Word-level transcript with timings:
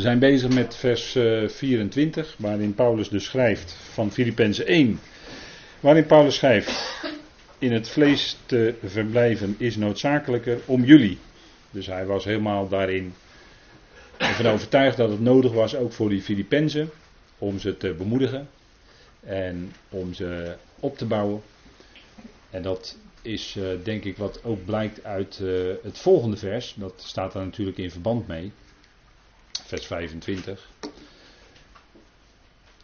We 0.00 0.06
zijn 0.06 0.18
bezig 0.18 0.50
met 0.50 0.76
vers 0.76 1.14
eh, 1.14 1.48
24, 1.48 2.34
waarin 2.38 2.74
Paulus 2.74 3.08
dus 3.08 3.24
schrijft 3.24 3.72
van 3.72 4.12
Filippenzen 4.12 4.66
1. 4.66 5.00
Waarin 5.80 6.06
Paulus 6.06 6.34
schrijft: 6.34 7.00
In 7.58 7.72
het 7.72 7.88
vlees 7.88 8.36
te 8.46 8.74
verblijven 8.84 9.54
is 9.58 9.76
noodzakelijker 9.76 10.58
om 10.66 10.84
jullie. 10.84 11.18
Dus 11.70 11.86
hij 11.86 12.06
was 12.06 12.24
helemaal 12.24 12.68
daarin 12.68 13.14
ervan 14.16 14.46
overtuigd 14.46 14.96
dat 14.96 15.10
het 15.10 15.20
nodig 15.20 15.52
was, 15.52 15.76
ook 15.76 15.92
voor 15.92 16.08
die 16.08 16.22
Filippenzen, 16.22 16.90
om 17.38 17.58
ze 17.58 17.76
te 17.76 17.94
bemoedigen 17.94 18.48
en 19.20 19.72
om 19.88 20.14
ze 20.14 20.54
op 20.78 20.98
te 20.98 21.06
bouwen. 21.06 21.42
En 22.50 22.62
dat 22.62 22.98
is 23.22 23.54
uh, 23.58 23.64
denk 23.82 24.04
ik 24.04 24.16
wat 24.16 24.44
ook 24.44 24.64
blijkt 24.64 25.04
uit 25.04 25.38
uh, 25.42 25.72
het 25.82 25.98
volgende 25.98 26.36
vers. 26.36 26.74
Dat 26.78 26.92
staat 26.96 27.32
daar 27.32 27.44
natuurlijk 27.44 27.78
in 27.78 27.90
verband 27.90 28.26
mee. 28.26 28.52
Vers 29.70 29.86
25. 29.86 30.68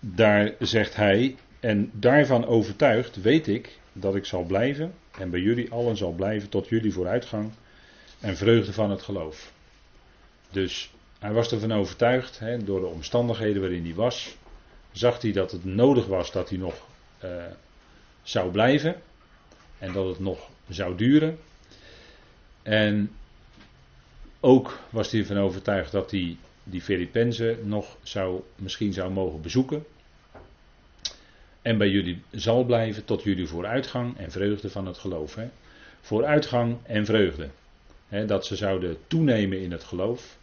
Daar 0.00 0.54
zegt 0.58 0.96
hij, 0.96 1.36
en 1.60 1.90
daarvan 1.92 2.46
overtuigd 2.46 3.22
weet 3.22 3.46
ik 3.46 3.78
dat 3.92 4.14
ik 4.14 4.24
zal 4.24 4.42
blijven 4.42 4.95
en 5.18 5.30
bij 5.30 5.40
jullie 5.40 5.70
allen 5.70 5.96
zal 5.96 6.12
blijven 6.12 6.48
tot 6.48 6.68
jullie 6.68 6.92
vooruitgang 6.92 7.52
en 8.20 8.36
vreugde 8.36 8.72
van 8.72 8.90
het 8.90 9.02
geloof. 9.02 9.52
Dus 10.50 10.90
hij 11.18 11.32
was 11.32 11.52
ervan 11.52 11.72
overtuigd, 11.72 12.38
hè, 12.38 12.64
door 12.64 12.80
de 12.80 12.87
omstandigheden 12.87 13.60
waarin 13.60 13.84
hij 13.84 13.95
was, 13.95 14.37
zag 14.92 15.23
hij 15.23 15.32
dat 15.32 15.50
het 15.52 15.64
nodig 15.64 16.06
was 16.06 16.32
dat 16.32 16.48
hij 16.48 16.59
nog 16.59 16.87
uh, 17.24 17.45
zou 18.23 18.50
blijven 18.50 18.96
en 19.78 19.92
dat 19.92 20.09
het 20.09 20.18
nog 20.18 20.48
zou 20.68 20.96
duren. 20.96 21.38
En 22.62 23.10
ook 24.40 24.78
was 24.90 25.10
hij 25.10 25.20
ervan 25.20 25.38
overtuigd 25.38 25.92
dat 25.92 26.10
hij 26.10 26.37
die 26.68 26.80
Filippenzen 26.80 27.68
nog 27.68 27.96
zou, 28.02 28.40
misschien 28.56 28.92
zou 28.92 29.10
mogen 29.10 29.40
bezoeken. 29.40 29.84
En 31.62 31.78
bij 31.78 31.88
jullie 31.88 32.23
zal 32.30 32.64
blijven 32.64 33.04
tot 33.04 33.23
jullie 33.23 33.46
vooruitgang 33.46 34.18
en 34.18 34.30
vreugde 34.30 34.70
van 34.70 34.86
het 34.86 34.98
geloof. 34.98 35.34
Hè. 35.34 35.48
Vooruitgang 36.00 36.76
en 36.82 37.04
vreugde. 37.04 37.48
Hè, 38.08 38.26
dat 38.26 38.46
ze 38.46 38.56
zouden 38.56 38.96
toenemen 39.06 39.60
in 39.60 39.73
het 39.73 39.84
geloof. 39.84 40.36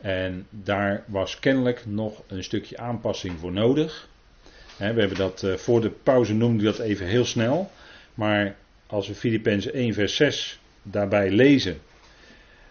En 0.00 0.46
daar 0.50 1.04
was 1.06 1.38
kennelijk 1.38 1.86
nog 1.86 2.22
een 2.26 2.44
stukje 2.44 2.78
aanpassing 2.78 3.38
voor 3.38 3.52
nodig. 3.52 4.08
Hè, 4.76 4.92
we 4.92 5.00
hebben 5.00 5.18
dat 5.18 5.42
uh, 5.42 5.54
voor 5.54 5.80
de 5.80 5.90
pauze 5.90 6.34
noemde 6.34 6.64
dat 6.64 6.78
even 6.78 7.06
heel 7.06 7.24
snel. 7.24 7.70
Maar 8.14 8.56
als 8.86 9.08
we 9.08 9.14
Filippenzen 9.14 9.72
1 9.72 9.94
vers 9.94 10.16
6 10.16 10.58
daarbij 10.82 11.30
lezen, 11.30 11.80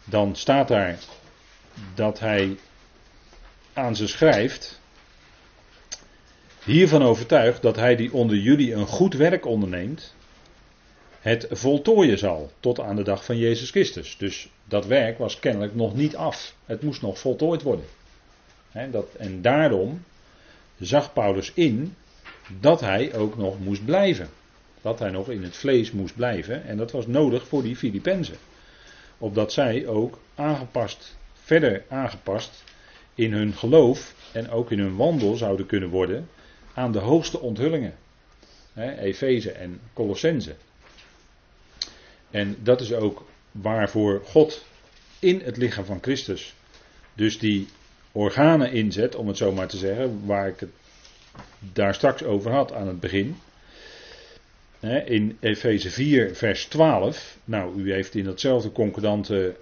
dan 0.03 0.35
staat 0.35 0.67
daar 0.67 0.99
dat 1.95 2.19
hij 2.19 2.57
aan 3.73 3.95
ze 3.95 4.07
schrijft, 4.07 4.81
hiervan 6.63 7.03
overtuigd 7.03 7.61
dat 7.61 7.75
hij 7.75 7.95
die 7.95 8.13
onder 8.13 8.37
jullie 8.37 8.73
een 8.73 8.87
goed 8.87 9.13
werk 9.13 9.45
onderneemt, 9.45 10.15
het 11.19 11.47
voltooien 11.49 12.17
zal 12.17 12.51
tot 12.59 12.79
aan 12.79 12.95
de 12.95 13.03
dag 13.03 13.25
van 13.25 13.37
Jezus 13.37 13.69
Christus. 13.69 14.17
Dus 14.17 14.49
dat 14.65 14.85
werk 14.85 15.17
was 15.17 15.39
kennelijk 15.39 15.75
nog 15.75 15.95
niet 15.95 16.15
af. 16.15 16.55
Het 16.65 16.81
moest 16.81 17.01
nog 17.01 17.19
voltooid 17.19 17.61
worden. 17.61 17.85
Dat, 18.91 19.07
en 19.17 19.41
daarom 19.41 20.03
zag 20.79 21.13
Paulus 21.13 21.51
in 21.53 21.95
dat 22.59 22.81
hij 22.81 23.15
ook 23.15 23.37
nog 23.37 23.59
moest 23.59 23.85
blijven. 23.85 24.29
Dat 24.81 24.99
hij 24.99 25.09
nog 25.09 25.29
in 25.29 25.43
het 25.43 25.55
vlees 25.55 25.91
moest 25.91 26.15
blijven. 26.15 26.65
En 26.65 26.77
dat 26.77 26.91
was 26.91 27.07
nodig 27.07 27.47
voor 27.47 27.63
die 27.63 27.75
Filippenzen. 27.75 28.37
Opdat 29.17 29.53
zij 29.53 29.87
ook 29.87 30.19
aangepast, 30.35 31.17
verder 31.43 31.83
aangepast 31.89 32.63
in 33.15 33.33
hun 33.33 33.53
geloof 33.53 34.13
en 34.31 34.49
ook 34.49 34.71
in 34.71 34.79
hun 34.79 34.95
wandel 34.95 35.35
zouden 35.35 35.65
kunnen 35.65 35.89
worden 35.89 36.29
aan 36.73 36.91
de 36.91 36.99
hoogste 36.99 37.39
onthullingen. 37.39 37.95
Efeze 38.99 39.51
en 39.51 39.79
Colossense. 39.93 40.55
En 42.31 42.57
dat 42.63 42.81
is 42.81 42.93
ook 42.93 43.25
waarvoor 43.51 44.21
God 44.25 44.65
in 45.19 45.41
het 45.43 45.57
lichaam 45.57 45.85
van 45.85 45.99
Christus 46.01 46.53
dus 47.13 47.39
die 47.39 47.67
organen 48.11 48.71
inzet, 48.71 49.15
om 49.15 49.27
het 49.27 49.37
zo 49.37 49.51
maar 49.51 49.67
te 49.67 49.77
zeggen, 49.77 50.25
waar 50.25 50.47
ik 50.47 50.59
het 50.59 50.69
daar 51.59 51.93
straks 51.93 52.23
over 52.23 52.51
had 52.51 52.73
aan 52.73 52.87
het 52.87 52.99
begin. 52.99 53.35
In 55.05 55.37
Efeze 55.39 55.89
4, 55.89 56.35
vers 56.35 56.65
12. 56.65 57.37
Nou, 57.43 57.81
u 57.81 57.93
heeft 57.93 58.15
in 58.15 58.23
datzelfde 58.23 58.71
concordante 58.71 59.55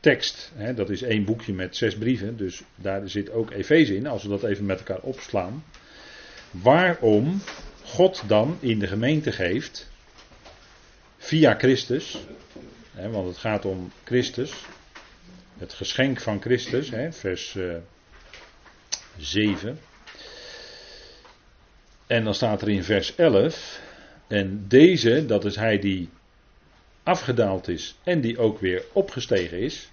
tekst, 0.00 0.52
dat 0.74 0.90
is 0.90 1.02
één 1.02 1.24
boekje 1.24 1.52
met 1.52 1.76
zes 1.76 1.96
brieven, 1.96 2.36
dus 2.36 2.62
daar 2.74 3.08
zit 3.08 3.30
ook 3.30 3.50
Efeze 3.50 3.96
in, 3.96 4.06
als 4.06 4.22
we 4.22 4.28
dat 4.28 4.44
even 4.44 4.66
met 4.66 4.78
elkaar 4.78 5.00
opslaan. 5.00 5.64
Waarom 6.50 7.40
God 7.84 8.22
dan 8.26 8.56
in 8.60 8.78
de 8.78 8.86
gemeente 8.86 9.32
geeft, 9.32 9.90
via 11.16 11.54
Christus, 11.54 12.18
want 13.10 13.28
het 13.28 13.36
gaat 13.36 13.64
om 13.64 13.92
Christus, 14.04 14.52
het 15.58 15.72
geschenk 15.72 16.20
van 16.20 16.40
Christus, 16.40 16.90
vers 17.10 17.56
7. 19.16 19.78
En 22.06 22.24
dan 22.24 22.34
staat 22.34 22.62
er 22.62 22.68
in 22.68 22.84
vers 22.84 23.14
11, 23.14 23.80
en 24.26 24.64
deze, 24.68 25.26
dat 25.26 25.44
is 25.44 25.56
hij 25.56 25.78
die 25.78 26.08
afgedaald 27.08 27.68
is 27.68 27.94
en 28.02 28.20
die 28.20 28.38
ook 28.38 28.58
weer 28.58 28.84
opgestegen 28.92 29.58
is, 29.58 29.88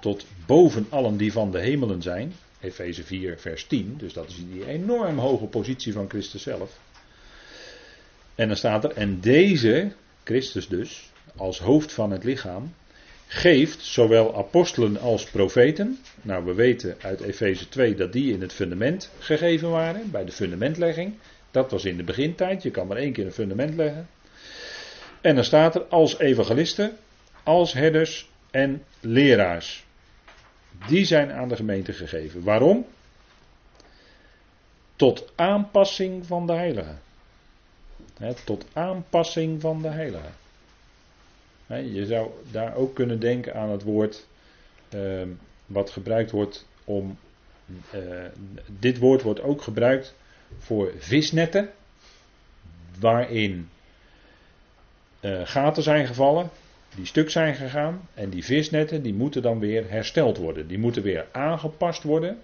tot 0.00 0.26
boven 0.46 0.86
allen 0.88 1.16
die 1.16 1.32
van 1.32 1.50
de 1.50 1.58
hemelen 1.58 2.02
zijn, 2.02 2.32
Efeze 2.60 3.04
4, 3.04 3.38
vers 3.38 3.66
10, 3.66 3.94
dus 3.98 4.12
dat 4.12 4.28
is 4.28 4.36
die 4.36 4.66
enorm 4.66 5.18
hoge 5.18 5.44
positie 5.44 5.92
van 5.92 6.08
Christus 6.08 6.42
zelf. 6.42 6.78
En 8.34 8.48
dan 8.48 8.56
staat 8.56 8.84
er, 8.84 8.90
en 8.90 9.20
deze, 9.20 9.92
Christus 10.24 10.68
dus, 10.68 11.10
als 11.36 11.58
hoofd 11.58 11.92
van 11.92 12.10
het 12.10 12.24
lichaam, 12.24 12.74
geeft 13.26 13.82
zowel 13.82 14.36
apostelen 14.36 15.00
als 15.00 15.24
profeten. 15.24 15.98
Nou, 16.22 16.44
we 16.44 16.54
weten 16.54 16.96
uit 17.00 17.20
Efeze 17.20 17.68
2 17.68 17.94
dat 17.94 18.12
die 18.12 18.32
in 18.32 18.40
het 18.40 18.52
fundament 18.52 19.10
gegeven 19.18 19.70
waren, 19.70 20.10
bij 20.10 20.24
de 20.24 20.32
fundamentlegging. 20.32 21.14
Dat 21.50 21.70
was 21.70 21.84
in 21.84 21.96
de 21.96 22.04
begintijd, 22.04 22.62
je 22.62 22.70
kan 22.70 22.86
maar 22.86 22.96
één 22.96 23.12
keer 23.12 23.26
een 23.26 23.32
fundament 23.32 23.74
leggen. 23.74 24.08
En 25.22 25.34
dan 25.34 25.44
staat 25.44 25.74
er 25.74 25.82
als 25.82 26.18
evangelisten, 26.18 26.96
als 27.42 27.72
herders 27.72 28.30
en 28.50 28.84
leraars. 29.00 29.84
Die 30.88 31.04
zijn 31.04 31.32
aan 31.32 31.48
de 31.48 31.56
gemeente 31.56 31.92
gegeven. 31.92 32.42
Waarom? 32.42 32.86
Tot 34.96 35.32
aanpassing 35.34 36.26
van 36.26 36.46
de 36.46 36.52
heiligen. 36.52 37.00
tot 38.44 38.64
aanpassing 38.72 39.60
van 39.60 39.82
de 39.82 39.88
heiligen. 39.88 40.34
je 41.66 42.06
zou 42.06 42.30
daar 42.50 42.74
ook 42.74 42.94
kunnen 42.94 43.20
denken 43.20 43.54
aan 43.54 43.70
het 43.70 43.82
woord 43.82 44.26
uh, 44.94 45.22
wat 45.66 45.90
gebruikt 45.90 46.30
wordt 46.30 46.66
om. 46.84 47.18
Uh, 47.94 48.24
dit 48.66 48.98
woord 48.98 49.22
wordt 49.22 49.40
ook 49.40 49.62
gebruikt 49.62 50.14
voor 50.58 50.92
visnetten, 50.98 51.70
waarin 52.98 53.68
uh, 55.22 55.40
gaten 55.44 55.82
zijn 55.82 56.06
gevallen, 56.06 56.50
die 56.94 57.06
stuk 57.06 57.30
zijn 57.30 57.54
gegaan. 57.54 58.08
En 58.14 58.30
die 58.30 58.44
visnetten 58.44 59.02
die 59.02 59.14
moeten 59.14 59.42
dan 59.42 59.58
weer 59.58 59.90
hersteld 59.90 60.36
worden. 60.36 60.66
Die 60.66 60.78
moeten 60.78 61.02
weer 61.02 61.26
aangepast 61.32 62.02
worden, 62.02 62.40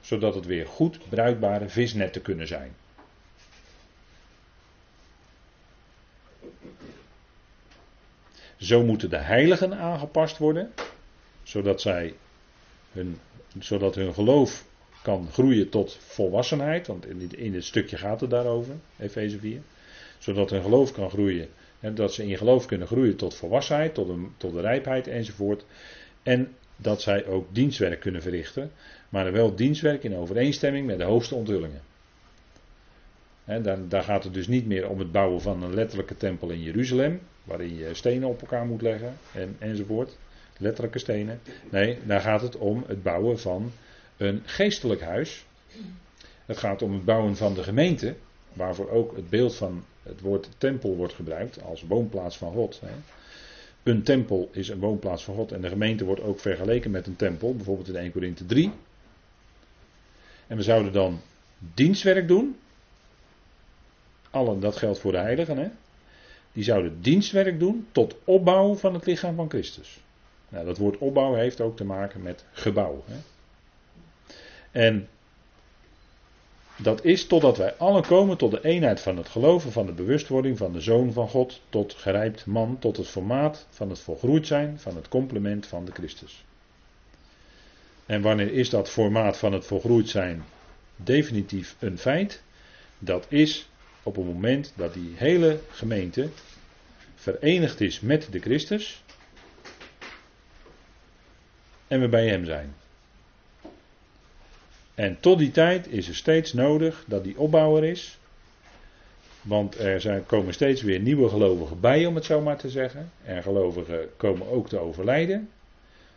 zodat 0.00 0.34
het 0.34 0.46
weer 0.46 0.66
goed 0.66 0.98
bruikbare 1.08 1.68
visnetten 1.68 2.22
kunnen 2.22 2.46
zijn. 2.46 2.72
Zo 8.56 8.84
moeten 8.84 9.10
de 9.10 9.16
heiligen 9.16 9.78
aangepast 9.78 10.38
worden, 10.38 10.72
zodat, 11.42 11.80
zij 11.80 12.14
hun, 12.92 13.18
zodat 13.58 13.94
hun 13.94 14.14
geloof 14.14 14.64
kan 15.02 15.28
groeien 15.32 15.68
tot 15.68 15.98
volwassenheid. 16.00 16.86
Want 16.86 17.06
in, 17.06 17.30
in 17.36 17.52
dit 17.52 17.64
stukje 17.64 17.96
gaat 17.96 18.20
het 18.20 18.30
daarover, 18.30 18.74
Efeze 18.98 19.38
4. 19.38 19.60
Zodat 20.18 20.50
hun 20.50 20.62
geloof 20.62 20.92
kan 20.92 21.10
groeien 21.10 21.42
en 21.42 21.57
dat 21.80 22.14
ze 22.14 22.26
in 22.26 22.36
geloof 22.36 22.66
kunnen 22.66 22.86
groeien 22.86 23.16
tot 23.16 23.34
volwassenheid, 23.34 23.94
tot, 23.94 24.08
een, 24.08 24.32
tot 24.36 24.52
de 24.52 24.60
rijpheid 24.60 25.06
enzovoort. 25.06 25.64
En 26.22 26.54
dat 26.76 27.02
zij 27.02 27.26
ook 27.26 27.54
dienstwerk 27.54 28.00
kunnen 28.00 28.22
verrichten. 28.22 28.70
Maar 29.08 29.32
wel 29.32 29.54
dienstwerk 29.54 30.04
in 30.04 30.16
overeenstemming 30.16 30.86
met 30.86 30.98
de 30.98 31.04
hoogste 31.04 31.34
onthullingen. 31.34 31.80
daar, 33.44 33.88
daar, 33.88 34.02
gaat 34.02 34.24
het 34.24 34.34
dus 34.34 34.46
niet 34.46 34.66
meer 34.66 34.88
om 34.88 34.98
het 34.98 35.12
bouwen 35.12 35.40
van 35.40 35.62
een 35.62 35.74
letterlijke 35.74 36.16
tempel 36.16 36.48
in 36.48 36.62
Jeruzalem. 36.62 37.20
Waarin 37.44 37.76
je 37.76 37.94
stenen 37.94 38.28
op 38.28 38.40
elkaar 38.40 38.66
moet 38.66 38.82
leggen 38.82 39.16
en, 39.32 39.56
enzovoort. 39.58 40.16
Letterlijke 40.58 40.98
stenen. 40.98 41.40
Nee, 41.70 41.98
daar 42.04 42.20
gaat 42.20 42.40
het 42.40 42.56
om 42.56 42.84
het 42.86 43.02
bouwen 43.02 43.38
van 43.38 43.72
een 44.16 44.42
geestelijk 44.44 45.00
huis. 45.00 45.46
Het 46.46 46.56
gaat 46.56 46.82
om 46.82 46.92
het 46.92 47.04
bouwen 47.04 47.36
van 47.36 47.54
de 47.54 47.62
gemeente. 47.62 48.14
Waarvoor 48.52 48.90
ook 48.90 49.16
het 49.16 49.28
beeld 49.28 49.54
van 49.54 49.84
het 50.02 50.20
woord 50.20 50.48
tempel 50.58 50.96
wordt 50.96 51.14
gebruikt 51.14 51.62
als 51.62 51.82
woonplaats 51.82 52.36
van 52.38 52.52
God. 52.52 52.80
Hè. 52.80 52.92
Een 53.82 54.02
tempel 54.02 54.48
is 54.52 54.68
een 54.68 54.78
woonplaats 54.78 55.24
van 55.24 55.34
God 55.34 55.52
en 55.52 55.60
de 55.60 55.68
gemeente 55.68 56.04
wordt 56.04 56.20
ook 56.20 56.40
vergeleken 56.40 56.90
met 56.90 57.06
een 57.06 57.16
tempel, 57.16 57.54
bijvoorbeeld 57.54 57.88
in 57.88 57.96
1 57.96 58.12
Korinthe 58.12 58.46
3. 58.46 58.72
En 60.46 60.56
we 60.56 60.62
zouden 60.62 60.92
dan 60.92 61.20
dienstwerk 61.58 62.28
doen. 62.28 62.56
Allen, 64.30 64.60
dat 64.60 64.76
geldt 64.76 64.98
voor 64.98 65.12
de 65.12 65.18
heiligen. 65.18 65.56
Hè? 65.56 65.68
Die 66.52 66.64
zouden 66.64 67.02
dienstwerk 67.02 67.58
doen 67.58 67.86
tot 67.92 68.16
opbouw 68.24 68.74
van 68.74 68.94
het 68.94 69.06
lichaam 69.06 69.34
van 69.34 69.48
Christus. 69.48 70.00
Nou, 70.48 70.64
dat 70.64 70.78
woord 70.78 70.98
opbouw 70.98 71.34
heeft 71.34 71.60
ook 71.60 71.76
te 71.76 71.84
maken 71.84 72.22
met 72.22 72.44
gebouw. 72.52 73.04
Hè? 73.06 73.16
En 74.70 75.08
dat 76.82 77.04
is 77.04 77.26
totdat 77.26 77.56
wij 77.56 77.74
allen 77.76 78.02
komen 78.02 78.36
tot 78.36 78.50
de 78.50 78.64
eenheid 78.64 79.00
van 79.00 79.16
het 79.16 79.28
geloven, 79.28 79.72
van 79.72 79.86
de 79.86 79.92
bewustwording 79.92 80.58
van 80.58 80.72
de 80.72 80.80
Zoon 80.80 81.12
van 81.12 81.28
God, 81.28 81.60
tot 81.68 81.94
gerijpt 81.94 82.46
man, 82.46 82.76
tot 82.78 82.96
het 82.96 83.08
formaat 83.08 83.66
van 83.70 83.90
het 83.90 83.98
volgroeid 83.98 84.46
zijn, 84.46 84.78
van 84.78 84.96
het 84.96 85.08
complement 85.08 85.66
van 85.66 85.84
de 85.84 85.92
Christus. 85.92 86.44
En 88.06 88.22
wanneer 88.22 88.52
is 88.52 88.70
dat 88.70 88.90
formaat 88.90 89.36
van 89.36 89.52
het 89.52 89.66
volgroeid 89.66 90.08
zijn 90.08 90.44
definitief 90.96 91.76
een 91.78 91.98
feit? 91.98 92.42
Dat 92.98 93.26
is 93.28 93.68
op 94.02 94.16
het 94.16 94.24
moment 94.24 94.72
dat 94.76 94.94
die 94.94 95.12
hele 95.16 95.60
gemeente 95.70 96.28
verenigd 97.14 97.80
is 97.80 98.00
met 98.00 98.28
de 98.30 98.38
Christus 98.38 99.02
en 101.88 102.00
we 102.00 102.08
bij 102.08 102.28
Hem 102.28 102.44
zijn. 102.44 102.74
En 104.98 105.20
tot 105.20 105.38
die 105.38 105.50
tijd 105.50 105.92
is 105.92 106.08
er 106.08 106.14
steeds 106.14 106.52
nodig 106.52 107.04
dat 107.06 107.24
die 107.24 107.38
opbouwer 107.38 107.84
is. 107.84 108.18
Want 109.42 109.78
er 109.78 110.00
zijn, 110.00 110.26
komen 110.26 110.54
steeds 110.54 110.82
weer 110.82 111.00
nieuwe 111.00 111.28
gelovigen 111.28 111.80
bij, 111.80 112.06
om 112.06 112.14
het 112.14 112.24
zo 112.24 112.40
maar 112.40 112.56
te 112.56 112.70
zeggen. 112.70 113.10
En 113.24 113.42
gelovigen 113.42 114.08
komen 114.16 114.48
ook 114.48 114.68
te 114.68 114.78
overlijden. 114.78 115.50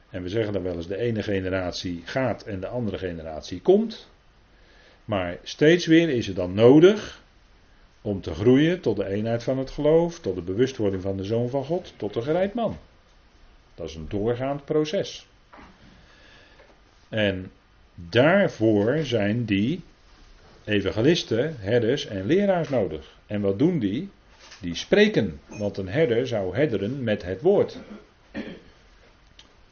En 0.09 0.23
we 0.23 0.29
zeggen 0.29 0.53
dan 0.53 0.63
wel 0.63 0.75
eens: 0.75 0.87
de 0.87 0.97
ene 0.97 1.23
generatie 1.23 2.01
gaat 2.05 2.43
en 2.43 2.59
de 2.59 2.67
andere 2.67 2.97
generatie 2.97 3.61
komt. 3.61 4.09
Maar 5.05 5.37
steeds 5.43 5.85
weer 5.85 6.09
is 6.09 6.27
het 6.27 6.35
dan 6.35 6.53
nodig 6.53 7.23
om 8.01 8.21
te 8.21 8.33
groeien 8.33 8.81
tot 8.81 8.95
de 8.95 9.07
eenheid 9.07 9.43
van 9.43 9.57
het 9.57 9.69
geloof, 9.69 10.19
tot 10.19 10.35
de 10.35 10.41
bewustwording 10.41 11.01
van 11.01 11.17
de 11.17 11.23
Zoon 11.23 11.49
van 11.49 11.65
God, 11.65 11.93
tot 11.97 12.13
de 12.13 12.21
gereid 12.21 12.53
man. 12.53 12.77
Dat 13.75 13.89
is 13.89 13.95
een 13.95 14.09
doorgaand 14.09 14.65
proces. 14.65 15.27
En 17.09 17.51
daarvoor 17.95 18.97
zijn 19.03 19.45
die 19.45 19.81
evangelisten, 20.63 21.55
herders 21.59 22.05
en 22.05 22.25
leraars 22.25 22.69
nodig. 22.69 23.17
En 23.27 23.41
wat 23.41 23.59
doen 23.59 23.79
die? 23.79 24.09
Die 24.59 24.75
spreken, 24.75 25.39
want 25.47 25.77
een 25.77 25.89
herder 25.89 26.27
zou 26.27 26.55
herderen 26.55 27.03
met 27.03 27.23
het 27.23 27.41
woord. 27.41 27.77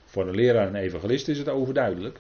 Voor 0.06 0.28
een 0.28 0.36
leraar 0.36 0.68
en 0.68 0.76
evangelist 0.76 1.28
is 1.28 1.38
het 1.38 1.50
overduidelijk. 1.50 2.20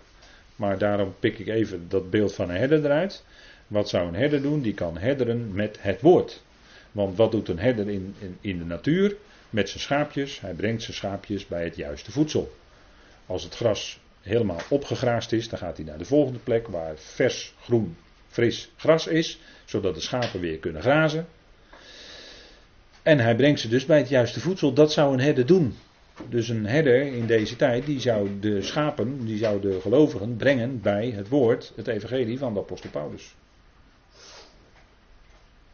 Maar 0.55 0.77
daarom 0.77 1.15
pik 1.19 1.39
ik 1.39 1.47
even 1.47 1.85
dat 1.89 2.09
beeld 2.09 2.33
van 2.33 2.49
een 2.49 2.55
herder 2.55 2.85
eruit. 2.85 3.23
Wat 3.67 3.89
zou 3.89 4.07
een 4.07 4.15
herder 4.15 4.41
doen? 4.41 4.61
Die 4.61 4.73
kan 4.73 4.97
herderen 4.97 5.53
met 5.53 5.77
het 5.81 6.01
woord. 6.01 6.43
Want 6.91 7.17
wat 7.17 7.31
doet 7.31 7.47
een 7.47 7.59
herder 7.59 7.89
in, 7.89 8.15
in, 8.19 8.37
in 8.41 8.57
de 8.57 8.65
natuur? 8.65 9.15
Met 9.49 9.69
zijn 9.69 9.81
schaapjes. 9.81 10.41
Hij 10.41 10.53
brengt 10.53 10.81
zijn 10.83 10.95
schaapjes 10.95 11.47
bij 11.47 11.63
het 11.63 11.75
juiste 11.75 12.11
voedsel. 12.11 12.55
Als 13.25 13.43
het 13.43 13.55
gras 13.55 13.99
helemaal 14.21 14.61
opgegraast 14.69 15.31
is, 15.31 15.49
dan 15.49 15.59
gaat 15.59 15.77
hij 15.77 15.85
naar 15.85 15.97
de 15.97 16.05
volgende 16.05 16.39
plek 16.39 16.67
waar 16.67 16.97
vers, 16.97 17.53
groen, 17.61 17.97
fris 18.27 18.71
gras 18.75 19.07
is. 19.07 19.39
Zodat 19.65 19.95
de 19.95 20.01
schapen 20.01 20.39
weer 20.39 20.57
kunnen 20.57 20.81
grazen. 20.81 21.27
En 23.03 23.19
hij 23.19 23.35
brengt 23.35 23.59
ze 23.59 23.67
dus 23.67 23.85
bij 23.85 23.97
het 23.97 24.09
juiste 24.09 24.39
voedsel. 24.39 24.73
Dat 24.73 24.91
zou 24.91 25.13
een 25.13 25.19
herder 25.19 25.45
doen. 25.45 25.75
Dus 26.29 26.49
een 26.49 26.65
herder 26.65 27.01
in 27.01 27.25
deze 27.25 27.55
tijd, 27.55 27.85
die 27.85 27.99
zou 27.99 28.39
de 28.39 28.61
schapen, 28.61 29.25
die 29.25 29.37
zou 29.37 29.61
de 29.61 29.81
gelovigen 29.81 30.35
brengen 30.35 30.81
bij 30.81 31.09
het 31.09 31.27
woord, 31.27 31.73
het 31.75 31.87
evangelie 31.87 32.37
van 32.37 32.53
de 32.53 32.59
apostel 32.59 32.89
Paulus. 32.89 33.35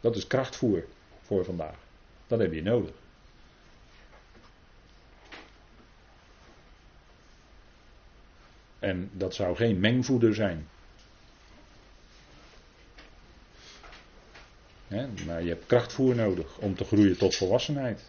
Dat 0.00 0.16
is 0.16 0.26
krachtvoer 0.26 0.84
voor 1.22 1.44
vandaag. 1.44 1.76
Dat 2.26 2.38
heb 2.38 2.52
je 2.52 2.62
nodig. 2.62 2.94
En 8.86 9.10
dat 9.12 9.34
zou 9.34 9.56
geen 9.56 9.80
mengvoeder 9.80 10.34
zijn. 10.34 10.68
maar 15.26 15.42
je 15.42 15.48
hebt 15.48 15.66
krachtvoer 15.66 16.14
nodig 16.14 16.58
om 16.58 16.74
te 16.74 16.84
groeien 16.84 17.16
tot 17.16 17.34
volwassenheid. 17.34 18.04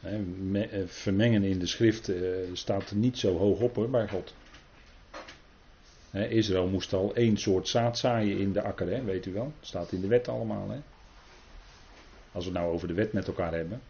Eh, 0.00 0.18
vermengen 0.86 1.42
in 1.42 1.58
de 1.58 1.66
schrift 1.66 2.08
eh, 2.08 2.20
staat 2.52 2.92
niet 2.92 3.18
zo 3.18 3.38
hoog 3.38 3.60
op 3.60 3.74
hoor, 3.74 3.90
bij 3.90 4.08
God. 4.08 4.34
Israël 6.10 6.68
moest 6.68 6.92
al 6.92 7.14
één 7.14 7.36
soort 7.36 7.68
zaad 7.68 7.98
zaaien 7.98 8.38
in 8.38 8.52
de 8.52 8.62
akker, 8.62 9.04
weet 9.04 9.26
u 9.26 9.32
wel. 9.32 9.52
Dat 9.58 9.68
staat 9.68 9.92
in 9.92 10.00
de 10.00 10.06
wet 10.06 10.28
allemaal. 10.28 10.82
Als 12.32 12.44
we 12.44 12.50
het 12.50 12.60
nou 12.60 12.72
over 12.72 12.88
de 12.88 12.94
wet 12.94 13.12
met 13.12 13.26
elkaar 13.26 13.52
hebben. 13.52 13.80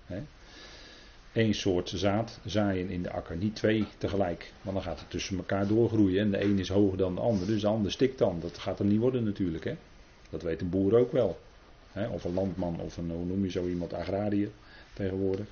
Hè. 1.35 1.41
Eén 1.43 1.55
soort 1.55 1.93
zaad 1.95 2.41
zaaien 2.45 2.89
in 2.89 3.03
de 3.03 3.11
akker, 3.11 3.37
niet 3.37 3.57
twee 3.57 3.87
tegelijk. 3.99 4.53
Want 4.63 4.77
dan 4.77 4.85
gaat 4.85 5.01
het 5.01 5.11
tussen 5.11 5.37
elkaar 5.37 5.67
doorgroeien. 5.67 6.21
En 6.21 6.31
de 6.31 6.43
een 6.45 6.59
is 6.59 6.69
hoger 6.69 6.99
dan 6.99 7.15
de 7.15 7.21
ander, 7.21 7.47
dus 7.47 7.61
de 7.61 7.67
ander 7.67 7.93
stikt 7.93 8.19
dan. 8.19 8.39
Dat 8.41 8.59
gaat 8.59 8.79
er 8.79 8.85
niet 8.85 9.01
worden 9.01 9.25
natuurlijk. 9.25 9.65
Hè. 9.65 9.75
Dat 10.31 10.43
weet 10.43 10.61
een 10.61 10.71
boer 10.71 10.95
ook 10.97 11.13
wel. 11.13 11.39
Hè. 11.93 12.07
Of 12.07 12.25
een 12.25 12.35
landman, 12.35 12.81
of 12.81 12.97
een, 12.97 13.11
hoe 13.11 13.25
noem 13.25 13.45
je 13.45 13.51
zo 13.51 13.67
iemand, 13.67 13.95
agrariër 13.95 14.49
tegenwoordig. 14.93 15.47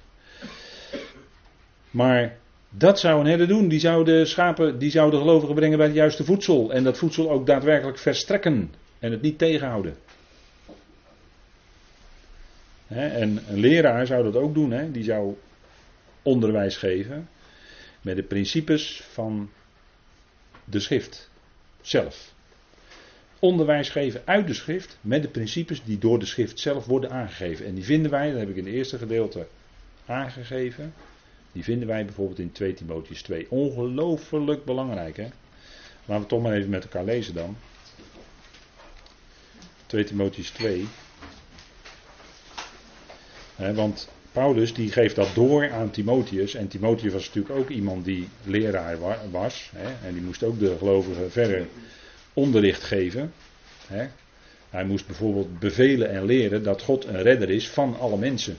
Maar 1.91 2.37
dat 2.69 3.01
zou 3.01 3.21
een 3.21 3.27
herder 3.27 3.49
doen. 3.49 3.69
Die 3.69 3.81
zou 3.81 4.05
de 4.05 4.25
schapen, 4.25 4.79
die 4.79 4.91
zou 4.91 5.11
de 5.11 5.17
gelovigen 5.17 5.55
brengen 5.55 5.79
bij 5.79 5.87
het 5.87 5.97
juiste 5.97 6.25
voedsel. 6.25 6.73
En 6.73 6.85
dat 6.85 6.99
voedsel 6.99 7.31
ook 7.31 7.47
daadwerkelijk 7.47 7.99
verstrekken. 7.99 8.75
En 8.99 9.11
het 9.11 9.23
niet 9.23 9.39
tegenhouden. 9.39 9.95
en 12.89 13.39
een 13.49 13.59
leraar 13.59 14.07
zou 14.07 14.23
dat 14.23 14.37
ook 14.37 14.55
doen. 14.55 14.93
Die 14.93 15.05
zou 15.05 15.35
onderwijs 16.23 16.77
geven 16.77 17.29
met 18.01 18.17
de 18.17 18.23
principes 18.23 19.03
van 19.13 19.51
de 20.65 20.81
schrift 20.81 21.31
zelf. 21.81 22.33
Onderwijs 23.39 23.89
geven 23.89 24.23
uit 24.25 24.47
de 24.47 24.55
schrift 24.55 24.99
met 25.01 25.23
de 25.23 25.29
principes 25.29 25.85
die 25.85 25.99
door 25.99 26.19
de 26.19 26.27
schrift 26.27 26.61
zelf 26.61 26.87
worden 26.87 27.11
aangegeven. 27.11 27.67
En 27.67 27.75
die 27.75 27.85
vinden 27.85 28.11
wij, 28.11 28.31
dat 28.31 28.39
heb 28.39 28.49
ik 28.49 28.57
in 28.57 28.65
het 28.65 28.75
eerste 28.75 28.99
gedeelte 28.99 29.47
aangegeven. 30.07 30.95
Die 31.53 31.65
vinden 31.65 31.89
wij 31.89 32.05
bijvoorbeeld 32.05 32.39
in 32.39 32.53
2 32.53 32.75
Timotheus 32.75 33.23
2. 33.23 33.51
Ongelooflijk 33.51 34.65
belangrijk 34.65 35.17
hè. 35.17 35.29
Laten 36.05 36.23
we 36.23 36.29
toch 36.29 36.43
maar 36.43 36.53
even 36.53 36.71
met 36.71 36.83
elkaar 36.83 37.05
lezen 37.05 37.35
dan. 37.35 37.57
2 39.87 40.05
Timotheus 40.05 40.51
2. 40.51 40.89
want 43.57 44.09
Paulus 44.33 44.75
die 44.75 44.93
geeft 44.93 45.17
dat 45.17 45.35
door 45.35 45.71
aan 45.71 45.91
Timotheus. 45.91 46.55
En 46.55 46.69
Timotheus 46.69 47.13
was 47.13 47.27
natuurlijk 47.27 47.55
ook 47.55 47.69
iemand 47.69 48.05
die 48.05 48.29
leraar 48.45 48.97
was. 49.31 49.71
en 50.05 50.13
die 50.13 50.23
moest 50.23 50.43
ook 50.43 50.59
de 50.59 50.77
gelovigen 50.79 51.31
verder 51.31 51.67
onderricht 52.33 52.83
geven. 52.83 53.33
Hij 54.71 54.85
moest 54.85 55.07
bijvoorbeeld 55.07 55.59
bevelen 55.59 56.11
en 56.11 56.25
leren 56.25 56.63
dat 56.63 56.83
God 56.83 57.05
een 57.05 57.23
redder 57.23 57.51
is 57.51 57.69
van 57.69 57.99
alle 57.99 58.19
mensen 58.19 58.57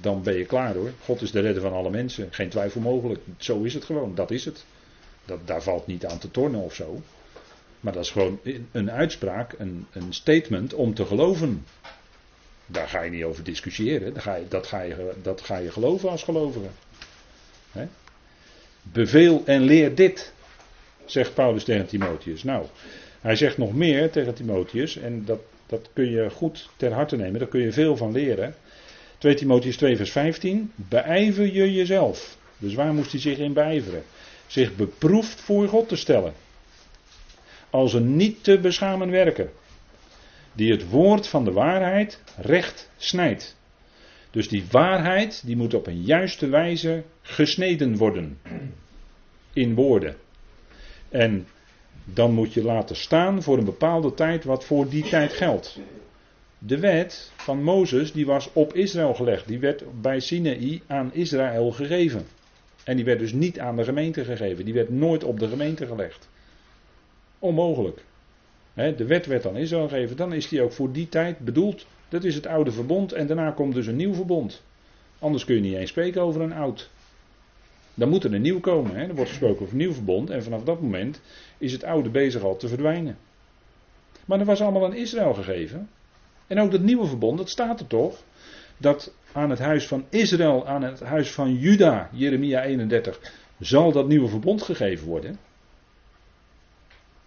dan 0.00 0.22
ben 0.22 0.34
je 0.34 0.44
klaar 0.44 0.74
hoor. 0.74 0.92
God 1.04 1.22
is 1.22 1.30
de 1.30 1.40
redder 1.40 1.62
van 1.62 1.72
alle 1.72 1.90
mensen. 1.90 2.28
Geen 2.30 2.48
twijfel 2.48 2.80
mogelijk. 2.80 3.20
Zo 3.36 3.62
is 3.62 3.74
het 3.74 3.84
gewoon. 3.84 4.14
Dat 4.14 4.30
is 4.30 4.44
het. 4.44 4.64
Dat, 5.24 5.46
daar 5.46 5.62
valt 5.62 5.86
niet 5.86 6.06
aan 6.06 6.18
te 6.18 6.30
tornen 6.30 6.60
of 6.60 6.74
zo. 6.74 7.02
Maar 7.80 7.92
dat 7.92 8.04
is 8.04 8.10
gewoon 8.10 8.40
een 8.72 8.90
uitspraak, 8.90 9.54
een, 9.58 9.86
een 9.92 10.12
statement 10.12 10.74
om 10.74 10.94
te 10.94 11.06
geloven. 11.06 11.64
Daar 12.66 12.88
ga 12.88 13.02
je 13.02 13.10
niet 13.10 13.24
over 13.24 13.44
discussiëren. 13.44 14.14
Dat 14.14 14.22
ga 14.22 14.34
je, 14.34 14.48
dat 14.48 14.66
ga 14.66 14.82
je, 14.82 15.12
dat 15.22 15.40
ga 15.40 15.56
je 15.56 15.70
geloven 15.70 16.10
als 16.10 16.22
gelovige. 16.22 16.68
He? 17.72 17.86
Beveel 18.82 19.42
en 19.44 19.62
leer 19.62 19.94
dit, 19.94 20.32
zegt 21.04 21.34
Paulus 21.34 21.64
tegen 21.64 21.86
Timotheus. 21.86 22.42
Nou, 22.42 22.66
hij 23.20 23.36
zegt 23.36 23.58
nog 23.58 23.74
meer 23.74 24.10
tegen 24.10 24.34
Timotheus. 24.34 24.96
En 24.96 25.24
dat, 25.24 25.40
dat 25.66 25.88
kun 25.92 26.10
je 26.10 26.30
goed 26.30 26.68
ter 26.76 26.92
harte 26.92 27.16
nemen. 27.16 27.38
Daar 27.38 27.48
kun 27.48 27.60
je 27.60 27.72
veel 27.72 27.96
van 27.96 28.12
leren. 28.12 28.54
2 29.18 29.34
Timotheus 29.34 29.76
2 29.76 29.96
vers 29.96 30.10
15. 30.10 30.72
Beijver 30.74 31.52
je 31.52 31.72
jezelf. 31.72 32.36
Dus 32.58 32.74
waar 32.74 32.94
moest 32.94 33.10
hij 33.10 33.20
zich 33.20 33.38
in 33.38 33.52
beijveren? 33.52 34.02
Zich 34.46 34.76
beproefd 34.76 35.40
voor 35.40 35.68
God 35.68 35.88
te 35.88 35.96
stellen. 35.96 36.34
Als 37.70 37.92
een 37.92 38.16
niet 38.16 38.44
te 38.44 38.58
beschamen 38.58 39.10
werken. 39.10 39.50
Die 40.56 40.70
het 40.70 40.88
woord 40.88 41.28
van 41.28 41.44
de 41.44 41.52
waarheid 41.52 42.22
recht 42.36 42.90
snijdt. 42.96 43.56
Dus 44.30 44.48
die 44.48 44.64
waarheid 44.70 45.42
die 45.46 45.56
moet 45.56 45.74
op 45.74 45.86
een 45.86 46.02
juiste 46.02 46.48
wijze 46.48 47.02
gesneden 47.22 47.96
worden. 47.96 48.38
In 49.52 49.74
woorden. 49.74 50.16
En 51.08 51.46
dan 52.04 52.32
moet 52.32 52.52
je 52.52 52.62
laten 52.62 52.96
staan 52.96 53.42
voor 53.42 53.58
een 53.58 53.64
bepaalde 53.64 54.14
tijd 54.14 54.44
wat 54.44 54.64
voor 54.64 54.88
die 54.88 55.08
tijd 55.08 55.32
geldt. 55.32 55.78
De 56.58 56.78
wet 56.78 57.32
van 57.36 57.62
Mozes 57.62 58.12
die 58.12 58.26
was 58.26 58.50
op 58.52 58.74
Israël 58.74 59.14
gelegd. 59.14 59.48
Die 59.48 59.58
werd 59.58 60.00
bij 60.00 60.20
Sinaï 60.20 60.82
aan 60.86 61.14
Israël 61.14 61.70
gegeven. 61.70 62.26
En 62.84 62.96
die 62.96 63.04
werd 63.04 63.18
dus 63.18 63.32
niet 63.32 63.58
aan 63.58 63.76
de 63.76 63.84
gemeente 63.84 64.24
gegeven. 64.24 64.64
Die 64.64 64.74
werd 64.74 64.88
nooit 64.88 65.24
op 65.24 65.38
de 65.38 65.48
gemeente 65.48 65.86
gelegd. 65.86 66.28
Onmogelijk. 67.38 68.04
De 68.76 69.04
wet 69.06 69.26
werd 69.26 69.46
aan 69.46 69.56
Israël 69.56 69.88
gegeven. 69.88 70.16
Dan 70.16 70.32
is 70.32 70.48
die 70.48 70.62
ook 70.62 70.72
voor 70.72 70.92
die 70.92 71.08
tijd 71.08 71.38
bedoeld. 71.38 71.86
Dat 72.08 72.24
is 72.24 72.34
het 72.34 72.46
oude 72.46 72.72
verbond. 72.72 73.12
En 73.12 73.26
daarna 73.26 73.50
komt 73.50 73.74
dus 73.74 73.86
een 73.86 73.96
nieuw 73.96 74.14
verbond. 74.14 74.62
Anders 75.18 75.44
kun 75.44 75.54
je 75.54 75.60
niet 75.60 75.74
eens 75.74 75.90
spreken 75.90 76.22
over 76.22 76.40
een 76.40 76.52
oud. 76.52 76.90
Dan 77.94 78.08
moet 78.08 78.24
er 78.24 78.34
een 78.34 78.42
nieuw 78.42 78.60
komen. 78.60 78.96
Hè? 78.96 79.06
Er 79.06 79.14
wordt 79.14 79.30
gesproken 79.30 79.60
over 79.60 79.72
een 79.72 79.78
nieuw 79.78 79.92
verbond. 79.92 80.30
En 80.30 80.42
vanaf 80.42 80.62
dat 80.62 80.80
moment 80.80 81.20
is 81.58 81.72
het 81.72 81.84
oude 81.84 82.08
bezig 82.08 82.42
al 82.42 82.56
te 82.56 82.68
verdwijnen. 82.68 83.16
Maar 84.24 84.38
dat 84.38 84.46
was 84.46 84.60
allemaal 84.60 84.84
aan 84.84 84.94
Israël 84.94 85.34
gegeven. 85.34 85.88
En 86.46 86.60
ook 86.60 86.70
dat 86.70 86.80
nieuwe 86.80 87.06
verbond, 87.06 87.38
dat 87.38 87.48
staat 87.48 87.80
er 87.80 87.86
toch. 87.86 88.22
Dat 88.76 89.14
aan 89.32 89.50
het 89.50 89.58
huis 89.58 89.86
van 89.86 90.04
Israël, 90.08 90.66
aan 90.66 90.82
het 90.82 91.00
huis 91.00 91.30
van 91.30 91.54
Juda, 91.54 92.10
Jeremia 92.12 92.62
31, 92.62 93.32
zal 93.58 93.92
dat 93.92 94.08
nieuwe 94.08 94.28
verbond 94.28 94.62
gegeven 94.62 95.06
worden. 95.06 95.38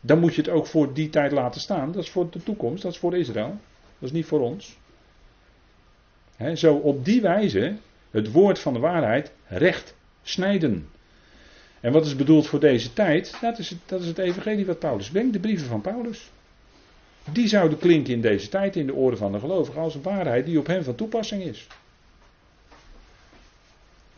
Dan 0.01 0.19
moet 0.19 0.35
je 0.35 0.41
het 0.41 0.49
ook 0.49 0.67
voor 0.67 0.93
die 0.93 1.09
tijd 1.09 1.31
laten 1.31 1.61
staan. 1.61 1.91
Dat 1.91 2.03
is 2.03 2.09
voor 2.09 2.29
de 2.29 2.43
toekomst, 2.43 2.83
dat 2.83 2.91
is 2.91 2.97
voor 2.97 3.17
Israël. 3.17 3.57
Dat 3.99 4.09
is 4.09 4.11
niet 4.11 4.25
voor 4.25 4.39
ons. 4.39 4.77
zo 6.55 6.75
op 6.75 7.05
die 7.05 7.21
wijze 7.21 7.75
het 8.11 8.31
woord 8.31 8.59
van 8.59 8.73
de 8.73 8.79
waarheid 8.79 9.31
recht 9.47 9.95
snijden. 10.21 10.89
En 11.79 11.91
wat 11.91 12.05
is 12.05 12.15
bedoeld 12.15 12.47
voor 12.47 12.59
deze 12.59 12.93
tijd? 12.93 13.37
Dat 13.41 13.59
is 13.59 13.69
het, 13.69 13.79
dat 13.85 14.01
is 14.01 14.07
het 14.07 14.17
evangelie 14.17 14.65
wat 14.65 14.79
Paulus 14.79 15.09
brengt, 15.09 15.33
de 15.33 15.39
brieven 15.39 15.67
van 15.67 15.81
Paulus. 15.81 16.31
Die 17.31 17.47
zouden 17.47 17.77
klinken 17.77 18.13
in 18.13 18.21
deze 18.21 18.49
tijd 18.49 18.75
in 18.75 18.85
de 18.85 18.93
oren 18.93 19.17
van 19.17 19.31
de 19.31 19.39
gelovigen 19.39 19.81
als 19.81 19.95
een 19.95 20.01
waarheid 20.01 20.45
die 20.45 20.59
op 20.59 20.67
hen 20.67 20.83
van 20.83 20.95
toepassing 20.95 21.43
is. 21.43 21.67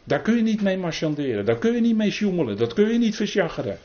Daar 0.04 0.22
kun 0.22 0.36
je 0.36 0.42
niet 0.42 0.62
mee 0.62 0.78
marchanderen, 0.78 1.46
daar 1.46 1.58
kun 1.58 1.74
je 1.74 1.82
niet 1.82 1.96
mee 1.96 2.12
sjoemelen, 2.12 2.58
dat 2.58 2.74
kun 2.74 2.92
je 2.92 2.98
niet 2.98 3.16
versjaggeren. 3.16 3.80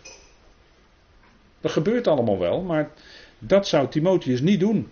Dat 1.60 1.70
gebeurt 1.70 2.06
allemaal 2.06 2.38
wel, 2.38 2.62
maar 2.62 2.90
dat 3.38 3.68
zou 3.68 3.88
Timotheus 3.88 4.40
niet 4.40 4.60
doen. 4.60 4.88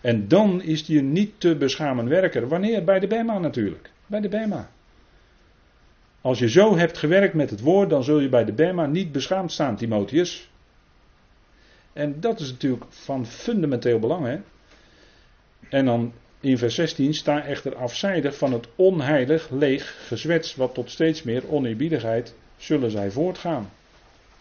En 0.00 0.28
dan 0.28 0.62
is 0.62 0.86
hij 0.86 1.00
niet 1.00 1.32
te 1.38 1.56
beschamen 1.56 2.08
werker. 2.08 2.48
Wanneer? 2.48 2.84
Bij 2.84 2.98
de 2.98 3.06
Bema 3.06 3.38
natuurlijk. 3.38 3.90
Bij 4.06 4.20
de 4.20 4.28
Bema. 4.28 4.70
Als 6.20 6.38
je 6.38 6.48
zo 6.48 6.76
hebt 6.76 6.98
gewerkt 6.98 7.34
met 7.34 7.50
het 7.50 7.60
woord, 7.60 7.90
dan 7.90 8.04
zul 8.04 8.20
je 8.20 8.28
bij 8.28 8.44
de 8.44 8.52
Bema 8.52 8.86
niet 8.86 9.12
beschaamd 9.12 9.52
staan, 9.52 9.76
Timotheus. 9.76 10.50
En 11.92 12.20
dat 12.20 12.40
is 12.40 12.50
natuurlijk 12.50 12.84
van 12.88 13.26
fundamenteel 13.26 13.98
belang. 13.98 14.26
Hè? 14.26 14.38
En 15.68 15.84
dan 15.84 16.12
in 16.40 16.58
vers 16.58 16.74
16 16.74 17.14
sta 17.14 17.44
echter 17.44 17.76
afzijdig 17.76 18.36
van 18.36 18.52
het 18.52 18.68
onheilig 18.76 19.50
leeg 19.50 20.06
gezwets, 20.06 20.54
wat 20.54 20.74
tot 20.74 20.90
steeds 20.90 21.22
meer 21.22 21.48
oneerbiedigheid 21.48 22.34
zullen 22.56 22.90
zij 22.90 23.10
voortgaan. 23.10 23.70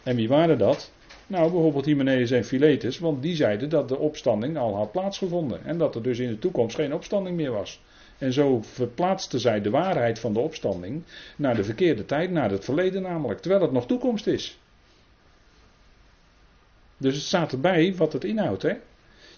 En 0.05 0.15
wie 0.15 0.27
waren 0.27 0.57
dat? 0.57 0.91
Nou, 1.27 1.51
bijvoorbeeld 1.51 1.85
Hymenaeus 1.85 2.31
en 2.31 2.45
Philetus, 2.45 2.99
want 2.99 3.21
die 3.21 3.35
zeiden 3.35 3.69
dat 3.69 3.89
de 3.89 3.97
opstanding 3.97 4.57
al 4.57 4.75
had 4.75 4.91
plaatsgevonden. 4.91 5.65
En 5.65 5.77
dat 5.77 5.95
er 5.95 6.03
dus 6.03 6.19
in 6.19 6.29
de 6.29 6.39
toekomst 6.39 6.75
geen 6.75 6.93
opstanding 6.93 7.35
meer 7.35 7.51
was. 7.51 7.81
En 8.17 8.33
zo 8.33 8.59
verplaatste 8.61 9.39
zij 9.39 9.61
de 9.61 9.69
waarheid 9.69 10.19
van 10.19 10.33
de 10.33 10.39
opstanding 10.39 11.03
naar 11.35 11.55
de 11.55 11.63
verkeerde 11.63 12.05
tijd, 12.05 12.31
naar 12.31 12.51
het 12.51 12.65
verleden 12.65 13.01
namelijk, 13.01 13.39
terwijl 13.39 13.61
het 13.61 13.71
nog 13.71 13.85
toekomst 13.85 14.27
is. 14.27 14.59
Dus 16.97 17.13
het 17.13 17.23
staat 17.23 17.51
erbij 17.51 17.95
wat 17.95 18.13
het 18.13 18.23
inhoudt. 18.23 18.61
Hè? 18.61 18.73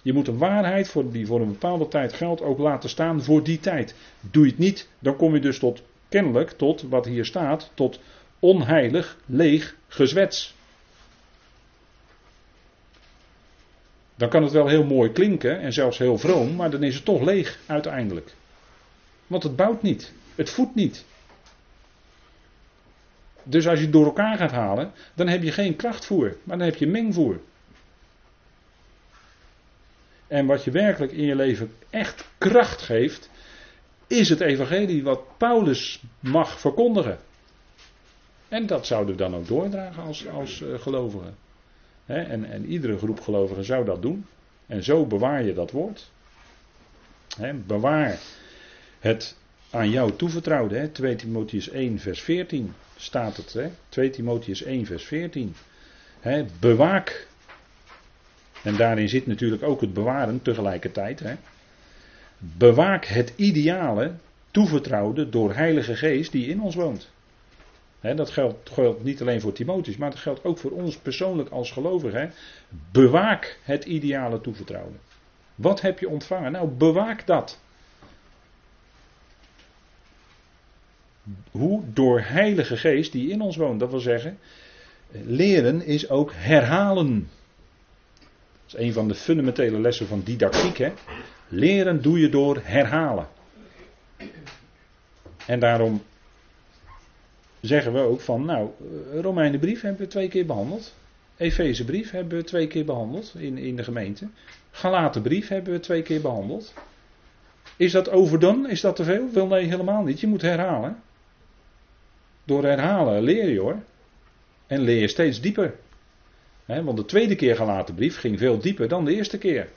Je 0.01 0.13
moet 0.13 0.27
een 0.27 0.37
waarheid 0.37 0.87
voor, 0.87 1.11
die 1.11 1.25
voor 1.25 1.41
een 1.41 1.51
bepaalde 1.51 1.87
tijd 1.87 2.13
geldt 2.13 2.41
ook 2.41 2.57
laten 2.57 2.89
staan 2.89 3.23
voor 3.23 3.43
die 3.43 3.59
tijd. 3.59 3.95
Doe 4.31 4.43
je 4.45 4.49
het 4.49 4.59
niet, 4.59 4.89
dan 4.99 5.15
kom 5.15 5.33
je 5.33 5.39
dus 5.39 5.59
tot, 5.59 5.81
kennelijk 6.09 6.51
tot, 6.51 6.81
wat 6.81 7.05
hier 7.05 7.25
staat, 7.25 7.71
tot 7.73 7.99
onheilig, 8.39 9.17
leeg 9.25 9.75
gezwets. 9.87 10.55
Dan 14.17 14.29
kan 14.29 14.43
het 14.43 14.51
wel 14.51 14.67
heel 14.67 14.83
mooi 14.83 15.11
klinken 15.11 15.59
en 15.59 15.73
zelfs 15.73 15.97
heel 15.97 16.17
vroom, 16.17 16.55
maar 16.55 16.69
dan 16.69 16.83
is 16.83 16.95
het 16.95 17.05
toch 17.05 17.21
leeg 17.21 17.59
uiteindelijk. 17.65 18.33
Want 19.27 19.43
het 19.43 19.55
bouwt 19.55 19.81
niet, 19.81 20.13
het 20.35 20.49
voedt 20.49 20.75
niet. 20.75 21.05
Dus 23.43 23.67
als 23.67 23.77
je 23.77 23.83
het 23.83 23.93
door 23.93 24.05
elkaar 24.05 24.37
gaat 24.37 24.51
halen, 24.51 24.91
dan 25.13 25.27
heb 25.27 25.43
je 25.43 25.51
geen 25.51 25.75
krachtvoer, 25.75 26.37
maar 26.43 26.57
dan 26.57 26.67
heb 26.67 26.75
je 26.75 26.87
mengvoer. 26.87 27.39
En 30.27 30.45
wat 30.45 30.63
je 30.63 30.71
werkelijk 30.71 31.11
in 31.11 31.25
je 31.25 31.35
leven 31.35 31.73
echt 31.89 32.27
kracht 32.37 32.81
geeft, 32.81 33.29
is 34.07 34.29
het 34.29 34.41
evangelie 34.41 35.03
wat 35.03 35.37
Paulus 35.37 36.03
mag 36.19 36.59
verkondigen. 36.59 37.19
En 38.47 38.65
dat 38.65 38.85
zouden 38.85 39.15
we 39.15 39.21
dan 39.21 39.35
ook 39.35 39.47
doordragen 39.47 40.03
als, 40.03 40.27
als 40.27 40.61
uh, 40.61 40.79
en, 42.15 42.51
en 42.51 42.65
iedere 42.65 42.97
groep 42.97 43.19
gelovigen 43.19 43.63
zou 43.63 43.85
dat 43.85 44.01
doen. 44.01 44.25
En 44.67 44.83
zo 44.83 45.05
bewaar 45.05 45.43
je 45.43 45.53
dat 45.53 45.71
woord. 45.71 46.09
bewaar 47.65 48.19
het 48.99 49.35
aan 49.69 49.89
jou 49.89 50.11
toevertrouwde. 50.15 50.77
Hè? 50.77 50.87
2 50.87 51.15
Timotheus 51.15 51.69
1 51.69 51.99
vers 51.99 52.21
14 52.21 52.73
staat 52.95 53.37
het. 53.37 53.53
Hè? 53.53 53.69
2 53.89 54.09
Timotheus 54.09 54.63
1 54.63 54.85
vers 54.85 55.03
14. 55.03 55.55
Hè? 56.19 56.45
Bewaak. 56.59 57.27
En 58.63 58.75
daarin 58.75 59.09
zit 59.09 59.27
natuurlijk 59.27 59.63
ook 59.63 59.81
het 59.81 59.93
bewaren 59.93 60.41
tegelijkertijd. 60.41 61.21
Bewaak 62.37 63.05
het 63.05 63.33
ideale 63.35 64.13
toevertrouwde 64.51 65.29
door 65.29 65.53
Heilige 65.53 65.95
Geest 65.95 66.31
die 66.31 66.47
in 66.47 66.61
ons 66.61 66.75
woont. 66.75 67.09
Dat 68.01 68.29
geldt, 68.29 68.69
geldt, 68.69 69.03
niet 69.03 69.21
alleen 69.21 69.41
voor 69.41 69.53
Timotheus, 69.53 69.97
maar 69.97 70.09
dat 70.09 70.19
geldt 70.19 70.43
ook 70.43 70.57
voor 70.57 70.71
ons 70.71 70.97
persoonlijk 70.97 71.49
als 71.49 71.71
gelovigen. 71.71 72.33
Bewaak 72.91 73.59
het 73.63 73.85
ideale 73.85 74.41
toevertrouwde. 74.41 74.97
Wat 75.55 75.81
heb 75.81 75.99
je 75.99 76.09
ontvangen? 76.09 76.51
Nou, 76.51 76.69
bewaak 76.69 77.27
dat. 77.27 77.59
Hoe? 81.51 81.83
Door 81.93 82.21
Heilige 82.21 82.77
Geest 82.77 83.11
die 83.11 83.29
in 83.29 83.41
ons 83.41 83.55
woont. 83.55 83.79
Dat 83.79 83.89
wil 83.89 83.99
zeggen, 83.99 84.37
leren 85.11 85.85
is 85.85 86.09
ook 86.09 86.31
herhalen. 86.35 87.29
Dat 88.65 88.79
is 88.79 88.85
een 88.85 88.93
van 88.93 89.07
de 89.07 89.15
fundamentele 89.15 89.79
lessen 89.79 90.07
van 90.07 90.21
didactiek. 90.21 90.77
Hè? 90.77 90.93
Leren 91.47 92.01
doe 92.01 92.19
je 92.19 92.29
door 92.29 92.59
herhalen. 92.63 93.27
En 95.45 95.59
daarom 95.59 96.03
zeggen 97.61 97.93
we 97.93 97.99
ook 97.99 98.21
van, 98.21 98.45
nou, 98.45 98.69
Romeinenbrief 99.21 99.81
hebben 99.81 100.01
we 100.01 100.07
twee 100.07 100.27
keer 100.27 100.45
behandeld. 100.45 100.95
Efezebrief 101.37 102.11
hebben 102.11 102.37
we 102.37 102.43
twee 102.43 102.67
keer 102.67 102.85
behandeld 102.85 103.33
in, 103.37 103.57
in 103.57 103.75
de 103.75 103.83
gemeente. 103.83 104.27
Galatenbrief 104.71 105.47
hebben 105.47 105.73
we 105.73 105.79
twee 105.79 106.01
keer 106.01 106.21
behandeld. 106.21 106.73
Is 107.75 107.91
dat 107.91 108.09
overdone? 108.09 108.69
Is 108.69 108.81
dat 108.81 108.95
te 108.95 109.03
veel? 109.03 109.31
Wel 109.33 109.47
nee, 109.47 109.65
helemaal 109.65 110.03
niet. 110.03 110.19
Je 110.19 110.27
moet 110.27 110.41
herhalen. 110.41 111.01
Door 112.43 112.63
herhalen 112.63 113.23
leer 113.23 113.49
je 113.49 113.59
hoor. 113.59 113.79
En 114.67 114.81
leer 114.81 114.99
je 114.99 115.07
steeds 115.07 115.41
dieper. 115.41 115.75
want 116.65 116.97
de 116.97 117.05
tweede 117.05 117.35
keer 117.35 117.55
gelaten 117.55 117.95
brief 117.95 118.17
ging 118.17 118.37
veel 118.39 118.59
dieper 118.59 118.87
dan 118.87 119.05
de 119.05 119.13
eerste 119.13 119.37
keer. 119.37 119.69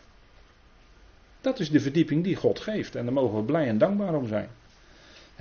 Dat 1.41 1.59
is 1.59 1.71
de 1.71 1.81
verdieping 1.81 2.25
die 2.25 2.37
God 2.37 2.61
geeft. 2.61 2.95
En 2.95 3.05
daar 3.05 3.13
mogen 3.13 3.37
we 3.37 3.45
blij 3.45 3.67
en 3.67 3.79
dankbaar 3.79 4.15
om 4.15 4.27
zijn. 4.27 4.49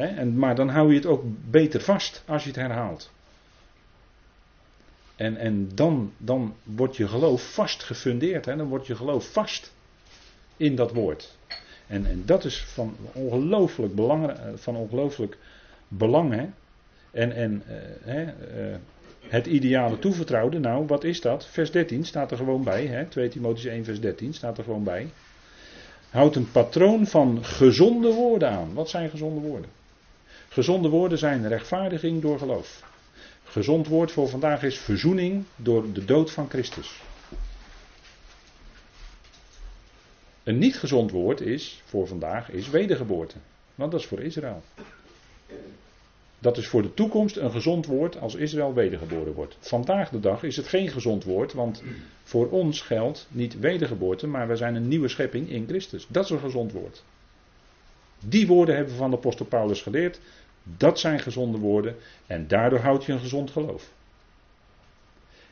En, 0.07 0.37
maar 0.37 0.55
dan 0.55 0.69
hou 0.69 0.89
je 0.89 0.95
het 0.95 1.05
ook 1.05 1.23
beter 1.49 1.81
vast 1.81 2.23
als 2.25 2.43
je 2.43 2.49
het 2.49 2.57
herhaalt. 2.57 3.11
En, 5.19 5.37
en 5.37 5.69
dan, 5.73 6.11
dan 6.17 6.55
wordt 6.63 6.97
je 6.97 7.07
geloof 7.07 7.53
vast 7.53 7.83
gefundeerd. 7.83 8.43
Dan 8.43 8.63
wordt 8.67 8.87
je 8.87 8.95
geloof 8.95 9.31
vast 9.31 9.73
in 10.57 10.75
dat 10.75 10.93
woord. 10.93 11.37
En, 11.87 12.05
en 12.05 12.23
dat 12.25 12.45
is 12.45 12.63
van 12.63 12.95
ongelooflijk 13.13 13.95
belang, 13.95 14.33
van 14.55 14.75
ongelooflijk 14.75 15.37
belang. 15.87 16.51
En, 17.11 17.31
en 17.31 17.63
uh, 18.05 18.17
uh, 18.17 18.75
het 19.27 19.45
ideale 19.45 19.99
toevertrouwde, 19.99 20.59
nou 20.59 20.85
wat 20.85 21.03
is 21.03 21.21
dat? 21.21 21.45
Vers 21.45 21.71
13 21.71 22.05
staat 22.05 22.31
er 22.31 22.37
gewoon 22.37 22.63
bij, 22.63 22.85
hè? 22.85 23.05
2 23.05 23.29
Timotheüs 23.29 23.67
1 23.69 23.83
vers 23.83 23.99
13 23.99 24.33
staat 24.33 24.57
er 24.57 24.63
gewoon 24.63 24.83
bij. 24.83 25.09
Houd 26.09 26.35
een 26.35 26.51
patroon 26.51 27.07
van 27.07 27.45
gezonde 27.45 28.13
woorden 28.13 28.49
aan. 28.49 28.73
Wat 28.73 28.89
zijn 28.89 29.09
gezonde 29.09 29.47
woorden? 29.47 29.78
Gezonde 30.49 30.89
woorden 30.89 31.17
zijn 31.17 31.47
rechtvaardiging 31.47 32.21
door 32.21 32.39
geloof. 32.39 32.83
Gezond 33.43 33.87
woord 33.87 34.11
voor 34.11 34.29
vandaag 34.29 34.63
is 34.63 34.77
verzoening 34.77 35.43
door 35.55 35.93
de 35.93 36.05
dood 36.05 36.31
van 36.31 36.49
Christus. 36.49 37.01
Een 40.43 40.57
niet 40.57 40.77
gezond 40.77 41.11
woord 41.11 41.41
is 41.41 41.81
voor 41.85 42.07
vandaag 42.07 42.51
is 42.51 42.69
wedergeboorte. 42.69 43.35
Want 43.75 43.91
dat 43.91 43.99
is 43.99 44.05
voor 44.05 44.21
Israël. 44.21 44.61
Dat 46.39 46.57
is 46.57 46.67
voor 46.67 46.81
de 46.81 46.93
toekomst 46.93 47.37
een 47.37 47.51
gezond 47.51 47.85
woord 47.85 48.19
als 48.19 48.35
Israël 48.35 48.73
wedergeboren 48.73 49.33
wordt. 49.33 49.57
Vandaag 49.59 50.09
de 50.09 50.19
dag 50.19 50.43
is 50.43 50.55
het 50.55 50.67
geen 50.67 50.89
gezond 50.89 51.23
woord, 51.23 51.53
want 51.53 51.83
voor 52.23 52.49
ons 52.49 52.81
geldt 52.81 53.27
niet 53.31 53.59
wedergeboorte, 53.59 54.27
maar 54.27 54.47
wij 54.47 54.55
zijn 54.55 54.75
een 54.75 54.87
nieuwe 54.87 55.07
schepping 55.07 55.49
in 55.49 55.67
Christus. 55.67 56.07
Dat 56.09 56.23
is 56.23 56.29
een 56.29 56.39
gezond 56.39 56.71
woord. 56.71 57.03
Die 58.25 58.47
woorden 58.47 58.75
hebben 58.75 58.93
we 58.93 58.99
van 58.99 59.09
de 59.09 59.17
apostel 59.17 59.45
Paulus 59.45 59.81
geleerd. 59.81 60.19
Dat 60.63 60.99
zijn 60.99 61.19
gezonde 61.19 61.57
woorden 61.57 61.95
en 62.27 62.47
daardoor 62.47 62.79
houd 62.79 63.05
je 63.05 63.11
een 63.11 63.19
gezond 63.19 63.51
geloof. 63.51 63.91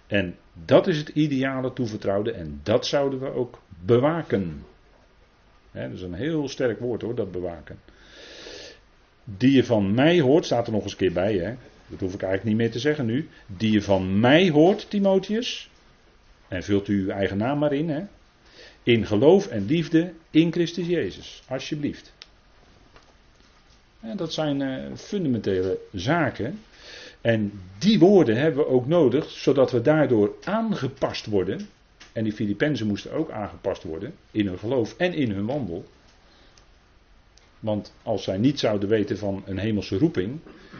En 0.07 0.35
dat 0.65 0.87
is 0.87 0.97
het 0.97 1.09
ideale 1.09 1.73
toevertrouwde 1.73 2.31
en 2.31 2.59
dat 2.63 2.85
zouden 2.85 3.19
we 3.19 3.33
ook 3.33 3.59
bewaken. 3.85 4.63
dat 5.71 5.91
is 5.91 6.01
een 6.01 6.13
heel 6.13 6.47
sterk 6.47 6.79
woord 6.79 7.01
hoor, 7.01 7.15
dat 7.15 7.31
bewaken. 7.31 7.79
Die 9.23 9.51
je 9.51 9.63
van 9.63 9.93
mij 9.93 10.19
hoort, 10.19 10.45
staat 10.45 10.67
er 10.67 10.73
nog 10.73 10.83
eens 10.83 10.91
een 10.91 10.97
keer 10.97 11.13
bij, 11.13 11.33
hè? 11.33 11.55
dat 11.87 11.99
hoef 11.99 12.13
ik 12.13 12.21
eigenlijk 12.21 12.43
niet 12.43 12.57
meer 12.57 12.71
te 12.71 12.79
zeggen 12.79 13.05
nu. 13.05 13.29
Die 13.47 13.71
je 13.71 13.81
van 13.81 14.19
mij 14.19 14.49
hoort, 14.49 14.89
Timotheus. 14.89 15.69
En 16.47 16.63
vult 16.63 16.87
u 16.87 17.01
uw 17.01 17.09
eigen 17.09 17.37
naam 17.37 17.59
maar 17.59 17.73
in, 17.73 17.89
hè? 17.89 18.03
In 18.83 19.05
geloof 19.05 19.47
en 19.47 19.65
liefde 19.65 20.13
in 20.31 20.51
Christus 20.51 20.87
Jezus, 20.87 21.43
alsjeblieft. 21.47 22.13
Dat 24.15 24.33
zijn 24.33 24.59
uh, 24.61 24.95
fundamentele 24.95 25.79
zaken. 25.91 26.59
En 27.21 27.51
die 27.77 27.99
woorden 27.99 28.37
hebben 28.37 28.63
we 28.65 28.69
ook 28.69 28.87
nodig, 28.87 29.29
zodat 29.29 29.71
we 29.71 29.81
daardoor 29.81 30.35
aangepast 30.43 31.25
worden. 31.25 31.69
En 32.13 32.23
die 32.23 32.33
Filippenzen 32.33 32.87
moesten 32.87 33.11
ook 33.11 33.31
aangepast 33.31 33.83
worden 33.83 34.13
in 34.31 34.47
hun 34.47 34.59
geloof 34.59 34.95
en 34.97 35.13
in 35.13 35.31
hun 35.31 35.45
wandel. 35.45 35.85
Want 37.59 37.93
als 38.03 38.23
zij 38.23 38.37
niet 38.37 38.59
zouden 38.59 38.89
weten 38.89 39.17
van 39.17 39.43
een 39.45 39.57
hemelse 39.57 39.97
roeping, 39.97 40.39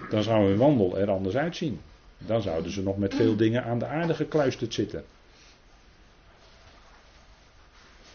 dan 0.10 0.24
zou 0.24 0.48
hun 0.48 0.57
wandel 0.57 0.98
er 0.98 1.10
anders 1.10 1.36
uitzien. 1.36 1.79
Dan 2.17 2.41
zouden 2.41 2.72
ze 2.72 2.84
nog 2.84 2.98
met 2.98 3.15
veel 3.15 3.36
dingen 3.36 3.63
aan 3.63 3.79
de 3.79 3.86
aarde 3.86 4.13
gekluisterd 4.13 4.74
zitten. 4.74 5.03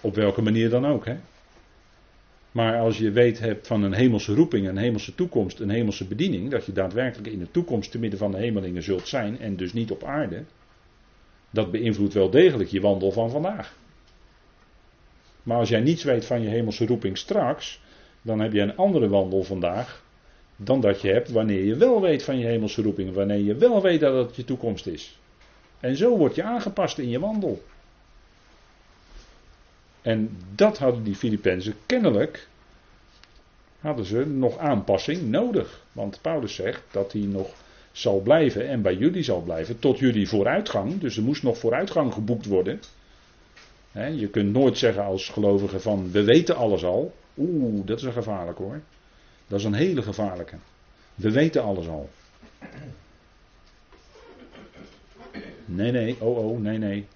Op 0.00 0.14
welke 0.14 0.42
manier 0.42 0.70
dan 0.70 0.86
ook. 0.86 1.04
Hè? 1.04 1.16
Maar 2.52 2.78
als 2.78 2.98
je 2.98 3.10
weet 3.10 3.38
hebt 3.38 3.66
van 3.66 3.82
een 3.82 3.92
hemelse 3.92 4.34
roeping, 4.34 4.68
een 4.68 4.76
hemelse 4.76 5.14
toekomst, 5.14 5.60
een 5.60 5.70
hemelse 5.70 6.06
bediening, 6.06 6.50
dat 6.50 6.66
je 6.66 6.72
daadwerkelijk 6.72 7.32
in 7.32 7.38
de 7.38 7.50
toekomst 7.50 7.90
te 7.90 7.98
midden 7.98 8.18
van 8.18 8.30
de 8.30 8.38
hemelingen 8.38 8.82
zult 8.82 9.08
zijn 9.08 9.38
en 9.38 9.56
dus 9.56 9.72
niet 9.72 9.90
op 9.90 10.04
aarde, 10.04 10.44
dat 11.50 11.70
beïnvloedt 11.70 12.14
wel 12.14 12.30
degelijk 12.30 12.70
je 12.70 12.80
wandel 12.80 13.10
van 13.12 13.30
vandaag. 13.30 13.76
Maar 15.42 15.58
als 15.58 15.68
jij 15.68 15.80
niets 15.80 16.04
weet 16.04 16.24
van 16.24 16.42
je 16.42 16.48
hemelse 16.48 16.86
roeping 16.86 17.18
straks, 17.18 17.80
dan 18.22 18.40
heb 18.40 18.52
je 18.52 18.60
een 18.60 18.76
andere 18.76 19.08
wandel 19.08 19.42
vandaag 19.42 20.04
dan 20.56 20.80
dat 20.80 21.00
je 21.00 21.08
hebt 21.08 21.30
wanneer 21.30 21.64
je 21.64 21.76
wel 21.76 22.00
weet 22.00 22.22
van 22.22 22.38
je 22.38 22.46
hemelse 22.46 22.82
roeping, 22.82 23.14
wanneer 23.14 23.38
je 23.38 23.54
wel 23.54 23.82
weet 23.82 24.00
dat 24.00 24.26
het 24.26 24.36
je 24.36 24.44
toekomst 24.44 24.86
is. 24.86 25.18
En 25.80 25.96
zo 25.96 26.16
word 26.16 26.34
je 26.34 26.42
aangepast 26.42 26.98
in 26.98 27.08
je 27.08 27.20
wandel. 27.20 27.62
En 30.02 30.38
dat 30.54 30.78
hadden 30.78 31.02
die 31.02 31.14
Filippenzen 31.14 31.74
kennelijk, 31.86 32.48
hadden 33.80 34.04
ze 34.04 34.26
nog 34.26 34.58
aanpassing 34.58 35.22
nodig. 35.22 35.84
Want 35.92 36.18
Paulus 36.20 36.54
zegt 36.54 36.82
dat 36.90 37.12
hij 37.12 37.22
nog 37.22 37.50
zal 37.92 38.20
blijven 38.20 38.68
en 38.68 38.82
bij 38.82 38.94
jullie 38.94 39.22
zal 39.22 39.40
blijven 39.40 39.78
tot 39.78 39.98
jullie 39.98 40.28
vooruitgang. 40.28 41.00
Dus 41.00 41.16
er 41.16 41.22
moest 41.22 41.42
nog 41.42 41.58
vooruitgang 41.58 42.12
geboekt 42.12 42.46
worden. 42.46 42.80
je 43.92 44.28
kunt 44.28 44.52
nooit 44.52 44.78
zeggen 44.78 45.04
als 45.04 45.28
gelovige 45.28 45.80
van 45.80 46.10
we 46.10 46.24
weten 46.24 46.56
alles 46.56 46.84
al. 46.84 47.14
Oeh, 47.38 47.86
dat 47.86 47.98
is 47.98 48.04
een 48.04 48.12
gevaarlijk 48.12 48.58
hoor. 48.58 48.80
Dat 49.46 49.58
is 49.58 49.64
een 49.64 49.74
hele 49.74 50.02
gevaarlijke. 50.02 50.56
We 51.14 51.30
weten 51.30 51.62
alles 51.62 51.88
al. 51.88 52.10
Nee, 55.64 55.90
nee, 55.90 56.16
oh, 56.20 56.38
oh, 56.38 56.60
nee, 56.60 56.78
nee. 56.78 57.06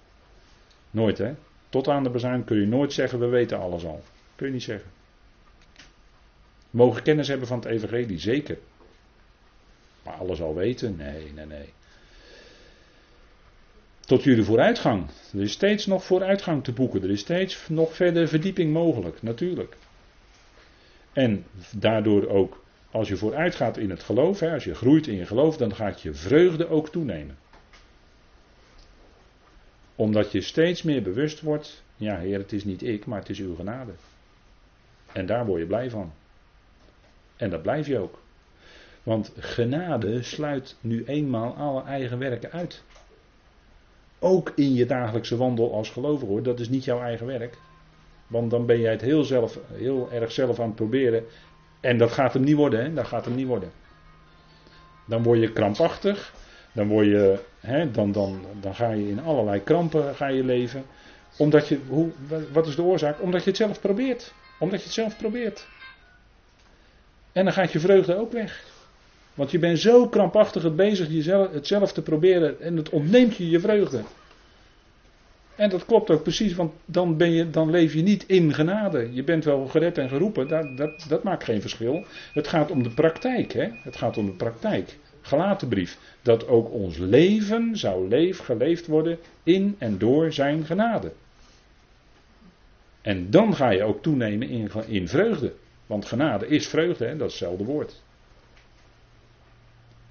Nooit 0.91 1.17
hè. 1.17 1.33
Tot 1.69 1.87
aan 1.87 2.03
de 2.03 2.09
bezuin 2.09 2.43
kun 2.43 2.59
je 2.59 2.65
nooit 2.65 2.93
zeggen, 2.93 3.19
we 3.19 3.25
weten 3.25 3.59
alles 3.59 3.85
al. 3.85 4.03
Kun 4.35 4.47
je 4.47 4.53
niet 4.53 4.63
zeggen. 4.63 4.91
Mogen 6.69 7.03
kennis 7.03 7.27
hebben 7.27 7.47
van 7.47 7.59
het 7.59 7.67
evangelie, 7.67 8.19
zeker. 8.19 8.57
Maar 10.03 10.13
alles 10.13 10.41
al 10.41 10.55
weten? 10.55 10.95
Nee, 10.95 11.31
nee, 11.35 11.45
nee. 11.45 11.69
Tot 13.99 14.23
jullie 14.23 14.43
vooruitgang. 14.43 15.05
Er 15.33 15.41
is 15.41 15.51
steeds 15.51 15.85
nog 15.85 16.03
vooruitgang 16.03 16.63
te 16.63 16.71
boeken. 16.71 17.03
Er 17.03 17.09
is 17.09 17.19
steeds 17.19 17.69
nog 17.69 17.95
verder 17.95 18.27
verdieping 18.27 18.73
mogelijk, 18.73 19.21
natuurlijk. 19.21 19.77
En 21.13 21.45
daardoor 21.71 22.27
ook, 22.27 22.63
als 22.91 23.07
je 23.07 23.17
vooruit 23.17 23.55
gaat 23.55 23.77
in 23.77 23.89
het 23.89 24.03
geloof, 24.03 24.39
hè, 24.39 24.53
als 24.53 24.63
je 24.63 24.75
groeit 24.75 25.07
in 25.07 25.15
je 25.15 25.25
geloof, 25.25 25.57
dan 25.57 25.75
gaat 25.75 26.01
je 26.01 26.13
vreugde 26.13 26.69
ook 26.69 26.89
toenemen 26.89 27.37
omdat 29.97 30.31
je 30.31 30.41
steeds 30.41 30.83
meer 30.83 31.01
bewust 31.01 31.41
wordt, 31.41 31.83
ja 31.95 32.17
Heer, 32.17 32.37
het 32.37 32.53
is 32.53 32.63
niet 32.63 32.83
ik, 32.83 33.05
maar 33.05 33.19
het 33.19 33.29
is 33.29 33.39
uw 33.39 33.55
genade. 33.55 33.91
En 35.11 35.25
daar 35.25 35.45
word 35.45 35.59
je 35.59 35.67
blij 35.67 35.89
van. 35.89 36.11
En 37.35 37.49
dat 37.49 37.61
blijf 37.61 37.87
je 37.87 37.99
ook. 37.99 38.19
Want 39.03 39.33
genade 39.37 40.23
sluit 40.23 40.75
nu 40.81 41.03
eenmaal 41.05 41.55
alle 41.55 41.83
eigen 41.83 42.19
werken 42.19 42.51
uit. 42.51 42.83
Ook 44.19 44.51
in 44.55 44.73
je 44.73 44.85
dagelijkse 44.85 45.37
wandel 45.37 45.73
als 45.73 45.89
gelovige 45.89 46.31
hoor, 46.31 46.43
dat 46.43 46.59
is 46.59 46.69
niet 46.69 46.83
jouw 46.83 47.01
eigen 47.01 47.25
werk. 47.25 47.57
Want 48.27 48.51
dan 48.51 48.65
ben 48.65 48.79
jij 48.79 48.91
het 48.91 49.01
heel, 49.01 49.23
zelf, 49.23 49.59
heel 49.73 50.11
erg 50.11 50.31
zelf 50.31 50.59
aan 50.59 50.67
het 50.67 50.75
proberen. 50.75 51.23
En 51.79 51.97
dat 51.97 52.11
gaat 52.11 52.33
hem 52.33 52.43
niet 52.43 52.55
worden, 52.55 52.83
hè? 52.83 52.93
dat 52.93 53.07
gaat 53.07 53.25
hem 53.25 53.35
niet 53.35 53.47
worden. 53.47 53.71
Dan 55.05 55.23
word 55.23 55.39
je 55.39 55.53
krampachtig. 55.53 56.33
Dan, 56.77 56.87
word 56.87 57.05
je, 57.05 57.39
hè, 57.59 57.91
dan, 57.91 58.11
dan, 58.11 58.41
dan 58.61 58.75
ga 58.75 58.91
je 58.91 59.09
in 59.09 59.19
allerlei 59.19 59.63
krampen 59.63 60.15
ga 60.15 60.27
je 60.27 60.43
leven. 60.43 60.83
Omdat 61.37 61.67
je, 61.67 61.79
hoe, 61.87 62.09
wat 62.51 62.67
is 62.67 62.75
de 62.75 62.81
oorzaak? 62.81 63.21
Omdat 63.21 63.43
je 63.43 63.49
het 63.49 63.57
zelf 63.57 63.81
probeert. 63.81 64.33
Omdat 64.59 64.79
je 64.79 64.85
het 64.85 64.93
zelf 64.93 65.17
probeert. 65.17 65.67
En 67.31 67.43
dan 67.43 67.53
gaat 67.53 67.71
je 67.71 67.79
vreugde 67.79 68.15
ook 68.15 68.31
weg. 68.31 68.63
Want 69.33 69.51
je 69.51 69.59
bent 69.59 69.79
zo 69.79 70.07
krampachtig 70.07 70.63
het 70.63 70.75
bezig 70.75 71.09
jezelf, 71.09 71.53
het 71.53 71.67
zelf 71.67 71.93
te 71.93 72.01
proberen 72.01 72.61
en 72.61 72.77
het 72.77 72.89
ontneemt 72.89 73.35
je 73.35 73.49
je 73.49 73.59
vreugde. 73.59 74.01
En 75.55 75.69
dat 75.69 75.85
klopt 75.85 76.09
ook 76.09 76.23
precies, 76.23 76.55
want 76.55 76.73
dan, 76.85 77.17
ben 77.17 77.31
je, 77.31 77.49
dan 77.49 77.69
leef 77.69 77.93
je 77.93 78.01
niet 78.01 78.23
in 78.27 78.53
genade. 78.53 79.13
Je 79.13 79.23
bent 79.23 79.43
wel 79.43 79.67
gered 79.67 79.97
en 79.97 80.09
geroepen, 80.09 80.47
dat, 80.47 80.77
dat, 80.77 81.05
dat 81.09 81.23
maakt 81.23 81.43
geen 81.43 81.61
verschil. 81.61 82.05
Het 82.33 82.47
gaat 82.47 82.71
om 82.71 82.83
de 82.83 82.89
praktijk. 82.89 83.53
Hè? 83.53 83.67
Het 83.83 83.95
gaat 83.95 84.17
om 84.17 84.25
de 84.25 84.31
praktijk. 84.31 84.97
Gelaten 85.27 85.67
brief. 85.67 85.97
Dat 86.21 86.47
ook 86.47 86.71
ons 86.71 86.97
leven 86.97 87.77
zou 87.77 88.07
leef, 88.07 88.39
geleefd 88.39 88.87
worden 88.87 89.19
in 89.43 89.75
en 89.77 89.97
door 89.97 90.33
zijn 90.33 90.65
genade. 90.65 91.11
En 93.01 93.29
dan 93.29 93.55
ga 93.55 93.69
je 93.69 93.83
ook 93.83 94.01
toenemen 94.01 94.49
in, 94.49 94.71
in 94.87 95.07
vreugde. 95.07 95.53
Want 95.85 96.05
genade 96.05 96.47
is 96.47 96.67
vreugde, 96.67 97.05
hè? 97.05 97.17
dat 97.17 97.27
is 97.27 97.39
hetzelfde 97.39 97.63
woord. 97.63 98.01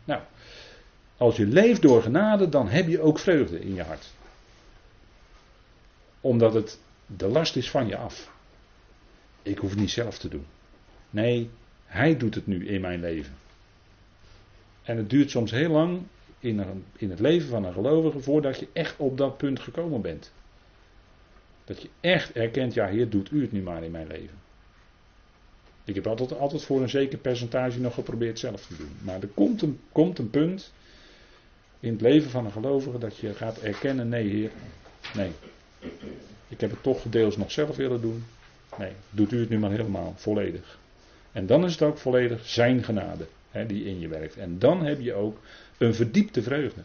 Nou, 0.05 0.21
als 1.17 1.37
je 1.37 1.47
leeft 1.47 1.83
door 1.83 2.03
genade, 2.03 2.49
dan 2.49 2.69
heb 2.69 2.89
je 2.89 3.01
ook 3.01 3.19
vreugde 3.19 3.61
in 3.61 3.75
je 3.75 3.83
hart. 3.83 4.13
Omdat 6.21 6.55
het 6.55 6.79
de 7.07 7.29
last 7.29 7.57
is 7.57 7.71
van 7.71 7.87
je 7.87 7.97
af. 7.97 8.33
Ik 9.43 9.59
hoef 9.59 9.71
het 9.71 9.79
niet 9.79 9.91
zelf 9.91 10.19
te 10.19 10.29
doen. 10.29 10.47
Nee, 11.11 11.51
hij 11.85 12.17
doet 12.17 12.35
het 12.35 12.47
nu 12.47 12.69
in 12.69 12.81
mijn 12.81 13.01
leven. 13.01 13.35
En 14.87 14.97
het 14.97 15.11
duurt 15.11 15.31
soms 15.31 15.51
heel 15.51 15.71
lang 15.71 16.03
in, 16.39 16.85
in 16.97 17.11
het 17.11 17.21
leven 17.21 17.49
van 17.49 17.65
een 17.65 17.73
gelovige 17.73 18.21
voordat 18.21 18.59
je 18.59 18.69
echt 18.73 18.95
op 18.97 19.19
dat 19.19 19.37
punt 19.37 19.61
gekomen 19.61 20.01
bent. 20.01 20.33
Dat 21.65 21.83
je 21.83 21.89
echt 22.01 22.33
erkent, 22.33 22.75
ja 22.75 22.87
Heer, 22.87 23.09
doet 23.09 23.31
u 23.31 23.41
het 23.41 23.53
nu 23.53 23.63
maar 23.63 23.85
in 23.85 23.91
mijn 23.91 24.07
leven. 24.07 24.45
Ik 25.85 25.95
heb 25.95 26.07
altijd, 26.07 26.39
altijd 26.39 26.65
voor 26.65 26.83
een 26.83 26.89
zeker 26.89 27.19
percentage 27.19 27.81
nog 27.81 27.95
geprobeerd 27.95 28.39
zelf 28.39 28.67
te 28.67 28.77
doen. 28.77 28.91
Maar 29.03 29.21
er 29.21 29.29
komt 29.29 29.63
een, 29.63 29.81
komt 29.93 30.19
een 30.19 30.31
punt 30.31 30.73
in 31.81 31.93
het 31.93 32.01
leven 32.01 32.31
van 32.31 32.45
een 32.45 32.53
gelovige 32.53 32.99
dat 32.99 33.17
je 33.17 33.35
gaat 33.35 33.59
erkennen, 33.59 34.09
nee 34.09 34.29
Heer, 34.29 34.51
nee. 35.15 35.31
Ik 36.49 36.61
heb 36.61 36.71
het 36.71 36.83
toch 36.83 37.03
deels 37.03 37.37
nog 37.37 37.51
zelf 37.51 37.77
willen 37.77 38.01
doen. 38.01 38.25
Nee, 38.79 38.93
doet 39.11 39.33
u 39.33 39.41
het 39.41 39.49
nu 39.49 39.59
maar 39.59 39.71
helemaal, 39.71 40.15
volledig. 40.17 40.79
En 41.33 41.47
dan 41.47 41.65
is 41.65 41.73
het 41.73 41.83
ook 41.83 41.99
volledig 41.99 42.47
zijn 42.47 42.85
genade 42.85 43.27
die 43.51 43.85
in 43.85 44.01
je 44.01 44.09
werkt. 44.09 44.37
En 44.37 44.59
dan 44.59 44.85
heb 44.85 45.01
je 45.01 45.15
ook 45.15 45.41
een 45.79 45.95
verdiepte 45.95 46.43
vreugde. 46.43 46.83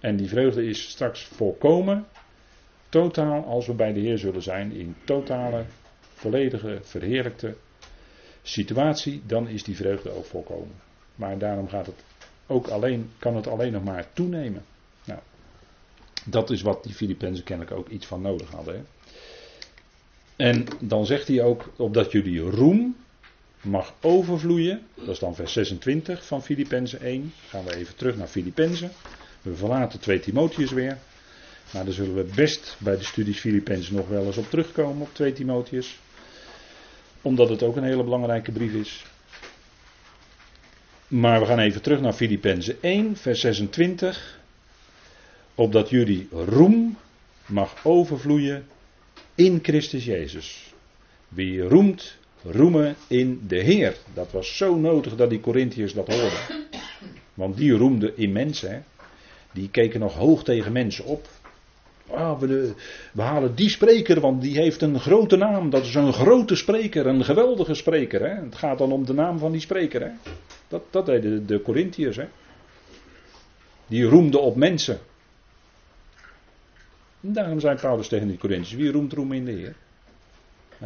En 0.00 0.16
die 0.16 0.28
vreugde 0.28 0.64
is 0.64 0.90
straks 0.90 1.24
volkomen, 1.24 2.06
totaal 2.88 3.44
als 3.44 3.66
we 3.66 3.72
bij 3.72 3.92
de 3.92 4.00
Heer 4.00 4.18
zullen 4.18 4.42
zijn, 4.42 4.72
in 4.72 4.96
totale, 5.04 5.64
volledige, 6.14 6.78
verheerlijkte 6.82 7.54
situatie, 8.42 9.22
dan 9.26 9.48
is 9.48 9.62
die 9.62 9.76
vreugde 9.76 10.10
ook 10.10 10.24
volkomen. 10.24 10.74
Maar 11.14 11.38
daarom 11.38 11.68
gaat 11.68 11.86
het 11.86 12.04
ook 12.46 12.68
alleen, 12.68 13.10
kan 13.18 13.36
het 13.36 13.46
alleen 13.46 13.72
nog 13.72 13.84
maar 13.84 14.12
toenemen. 14.12 14.64
Nou, 15.04 15.20
dat 16.24 16.50
is 16.50 16.62
wat 16.62 16.84
die 16.84 16.94
Filippenzen 16.94 17.44
kennelijk 17.44 17.76
ook 17.76 17.88
iets 17.88 18.06
van 18.06 18.22
nodig 18.22 18.50
hadden. 18.50 18.74
Hè. 18.74 18.82
En 20.36 20.66
dan 20.80 21.06
zegt 21.06 21.28
hij 21.28 21.42
ook, 21.42 21.72
opdat 21.76 22.12
jullie 22.12 22.40
roem 22.40 22.96
mag 23.62 23.94
overvloeien. 24.00 24.82
Dat 24.94 25.08
is 25.08 25.18
dan 25.18 25.34
vers 25.34 25.52
26 25.52 26.26
van 26.26 26.42
Filippenzen 26.42 27.00
1. 27.00 27.32
Gaan 27.48 27.64
we 27.64 27.76
even 27.76 27.96
terug 27.96 28.16
naar 28.16 28.26
Filippenzen. 28.26 28.90
We 29.42 29.54
verlaten 29.54 30.00
2 30.00 30.20
Timotheus 30.20 30.70
weer. 30.70 30.98
Maar 31.72 31.84
daar 31.84 31.94
zullen 31.94 32.14
we 32.14 32.32
best 32.34 32.76
bij 32.78 32.96
de 32.96 33.04
studies 33.04 33.40
Filippenzen 33.40 33.94
nog 33.94 34.08
wel 34.08 34.26
eens 34.26 34.36
op 34.36 34.50
terugkomen, 34.50 35.02
op 35.02 35.14
2 35.14 35.32
Timotheus. 35.32 35.98
Omdat 37.22 37.48
het 37.48 37.62
ook 37.62 37.76
een 37.76 37.84
hele 37.84 38.04
belangrijke 38.04 38.52
brief 38.52 38.72
is. 38.72 39.04
Maar 41.08 41.40
we 41.40 41.46
gaan 41.46 41.58
even 41.58 41.82
terug 41.82 42.00
naar 42.00 42.12
Filippenzen 42.12 42.82
1, 42.82 43.16
vers 43.16 43.40
26. 43.40 44.40
Opdat 45.54 45.90
jullie 45.90 46.28
roem 46.30 46.96
mag 47.46 47.84
overvloeien 47.84 48.66
in 49.34 49.58
Christus 49.62 50.04
Jezus. 50.04 50.72
Wie 51.28 51.62
roemt, 51.62 52.16
roemen 52.44 52.96
in 53.06 53.40
de 53.46 53.56
Heer. 53.62 53.96
Dat 54.14 54.30
was 54.32 54.56
zo 54.56 54.76
nodig 54.76 55.16
dat 55.16 55.30
die 55.30 55.40
Corinthiërs 55.40 55.94
dat 55.94 56.08
hoorden. 56.08 56.66
Want 57.34 57.56
die 57.56 57.72
roemden 57.72 58.16
in 58.16 58.32
mensen. 58.32 58.84
Die 59.52 59.70
keken 59.70 60.00
nog 60.00 60.14
hoog 60.14 60.44
tegen 60.44 60.72
mensen 60.72 61.04
op. 61.04 61.28
Ah, 62.10 62.40
we, 62.40 62.74
halen 63.16 63.54
die 63.54 63.68
spreker, 63.68 64.20
want 64.20 64.42
die 64.42 64.56
heeft 64.56 64.82
een 64.82 65.00
grote 65.00 65.36
naam. 65.36 65.70
Dat 65.70 65.84
is 65.84 65.94
een 65.94 66.12
grote 66.12 66.56
spreker, 66.56 67.06
een 67.06 67.24
geweldige 67.24 67.74
spreker. 67.74 68.20
Hè? 68.20 68.44
Het 68.44 68.54
gaat 68.54 68.78
dan 68.78 68.92
om 68.92 69.06
de 69.06 69.12
naam 69.12 69.38
van 69.38 69.52
die 69.52 69.60
spreker. 69.60 70.00
Hè? 70.02 70.10
Dat, 70.68 70.82
dat 70.90 71.06
deden 71.06 71.46
de 71.46 71.62
Corinthiërs. 71.62 72.16
Hè? 72.16 72.26
Die 73.86 74.04
roemden 74.04 74.42
op 74.42 74.56
mensen. 74.56 74.98
En 77.20 77.32
daarom 77.32 77.60
zei 77.60 77.76
Paulus 77.76 78.08
tegen 78.08 78.28
die 78.28 78.38
Corinthiërs: 78.38 78.82
Wie 78.82 78.92
roemt 78.92 79.12
roem 79.12 79.32
in 79.32 79.44
de 79.44 79.52
Heer? 79.52 79.74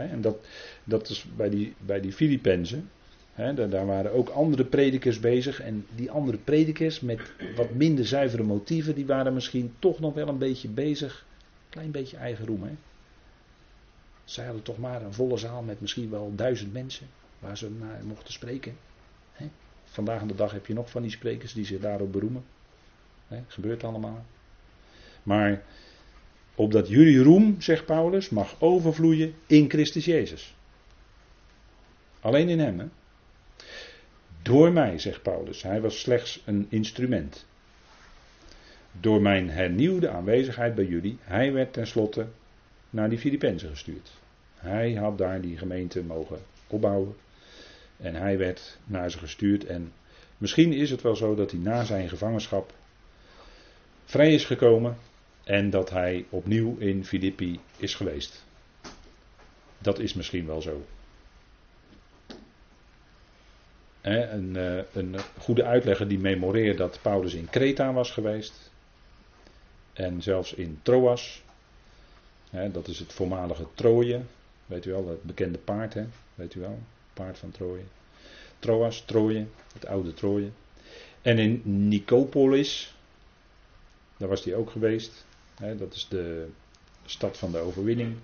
En 0.02 0.20
dat, 0.20 0.46
dat 0.84 1.08
is 1.08 1.26
bij 1.36 1.50
die, 1.50 1.74
bij 1.78 2.00
die 2.00 2.12
Filippenzen. 2.12 2.90
Daar, 3.34 3.68
daar, 3.68 3.86
waren 3.86 4.12
ook 4.12 4.28
andere 4.28 4.64
predikers 4.64 5.20
bezig. 5.20 5.60
En 5.60 5.86
die 5.94 6.10
andere 6.10 6.38
predikers 6.38 7.00
met 7.00 7.20
wat 7.56 7.74
minder 7.74 8.06
zuivere 8.06 8.42
motieven, 8.42 8.94
die 8.94 9.06
waren 9.06 9.34
misschien 9.34 9.74
toch 9.78 10.00
nog 10.00 10.14
wel 10.14 10.28
een 10.28 10.38
beetje 10.38 10.68
bezig. 10.68 11.26
Klein 11.68 11.90
beetje 11.90 12.16
eigen 12.16 12.46
roem. 12.46 12.62
Hè? 12.62 12.72
Zij 14.24 14.44
hadden 14.44 14.62
toch 14.62 14.78
maar 14.78 15.02
een 15.02 15.14
volle 15.14 15.36
zaal 15.36 15.62
met 15.62 15.80
misschien 15.80 16.10
wel 16.10 16.32
duizend 16.34 16.72
mensen 16.72 17.06
waar 17.38 17.58
ze 17.58 17.70
naar 17.70 18.00
mochten 18.04 18.32
spreken. 18.32 18.76
Vandaag 19.84 20.20
aan 20.20 20.28
de 20.28 20.34
dag 20.34 20.52
heb 20.52 20.66
je 20.66 20.74
nog 20.74 20.90
van 20.90 21.02
die 21.02 21.10
sprekers 21.10 21.52
die 21.52 21.64
zich 21.64 21.80
daarop 21.80 22.12
beroemen. 22.12 22.44
Hè? 23.28 23.42
Gebeurt 23.46 23.84
allemaal. 23.84 24.24
Maar 25.22 25.62
opdat 26.56 26.88
jullie 26.88 27.22
roem, 27.22 27.60
zegt 27.60 27.84
Paulus, 27.84 28.28
mag 28.28 28.56
overvloeien 28.58 29.34
in 29.46 29.70
Christus 29.70 30.04
Jezus. 30.04 30.54
Alleen 32.20 32.48
in 32.48 32.58
Hem. 32.58 32.78
Hè? 32.78 32.86
Door 34.42 34.72
mij, 34.72 34.98
zegt 34.98 35.22
Paulus. 35.22 35.62
Hij 35.62 35.80
was 35.80 36.00
slechts 36.00 36.42
een 36.44 36.66
instrument. 36.68 37.46
Door 39.00 39.22
mijn 39.22 39.50
hernieuwde 39.50 40.08
aanwezigheid 40.08 40.74
bij 40.74 40.84
jullie. 40.84 41.18
Hij 41.20 41.52
werd 41.52 41.72
tenslotte 41.72 42.26
naar 42.90 43.08
die 43.08 43.18
Filippenzen 43.18 43.68
gestuurd. 43.68 44.10
Hij 44.54 44.94
had 44.94 45.18
daar 45.18 45.40
die 45.40 45.58
gemeente 45.58 46.02
mogen 46.02 46.38
opbouwen. 46.66 47.14
En 47.96 48.14
hij 48.14 48.38
werd 48.38 48.78
naar 48.84 49.10
ze 49.10 49.18
gestuurd. 49.18 49.64
En 49.64 49.92
misschien 50.38 50.72
is 50.72 50.90
het 50.90 51.02
wel 51.02 51.16
zo 51.16 51.34
dat 51.34 51.50
hij 51.50 51.60
na 51.60 51.84
zijn 51.84 52.08
gevangenschap 52.08 52.74
vrij 54.04 54.32
is 54.32 54.44
gekomen. 54.44 54.96
En 55.46 55.70
dat 55.70 55.90
hij 55.90 56.26
opnieuw 56.30 56.76
in 56.76 57.04
Filippi 57.04 57.60
is 57.76 57.94
geweest. 57.94 58.44
Dat 59.78 59.98
is 59.98 60.14
misschien 60.14 60.46
wel 60.46 60.62
zo. 60.62 60.84
Een, 64.00 64.56
eh, 64.56 64.82
een 64.92 65.16
goede 65.38 65.64
uitlegger 65.64 66.08
die 66.08 66.18
memoreert 66.18 66.78
dat 66.78 66.98
Paulus 67.02 67.34
in 67.34 67.50
Kreta 67.50 67.92
was 67.92 68.10
geweest. 68.10 68.70
En 69.92 70.22
zelfs 70.22 70.52
in 70.52 70.78
Troas. 70.82 71.42
Dat 72.50 72.88
is 72.88 72.98
het 72.98 73.12
voormalige 73.12 73.66
Troje. 73.74 74.20
Weet 74.66 74.84
u 74.84 74.90
wel, 74.90 75.08
het 75.08 75.22
bekende 75.22 75.58
paard, 75.58 75.94
hè? 75.94 76.04
weet 76.34 76.54
u 76.54 76.60
wel, 76.60 76.78
paard 77.12 77.38
van 77.38 77.50
Troje. 77.50 77.84
Troas, 78.58 79.00
Troje, 79.00 79.46
het 79.72 79.86
oude 79.86 80.14
Troje. 80.14 80.50
En 81.22 81.38
in 81.38 81.62
Nicopolis, 81.64 82.94
daar 84.16 84.28
was 84.28 84.44
hij 84.44 84.54
ook 84.54 84.70
geweest. 84.70 85.24
Dat 85.56 85.94
is 85.94 86.06
de 86.08 86.48
stad 87.04 87.38
van 87.38 87.52
de 87.52 87.58
overwinning. 87.58 88.16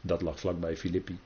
Dat 0.00 0.22
lag 0.22 0.40
vlakbij 0.40 0.76
Filippi. 0.76 1.18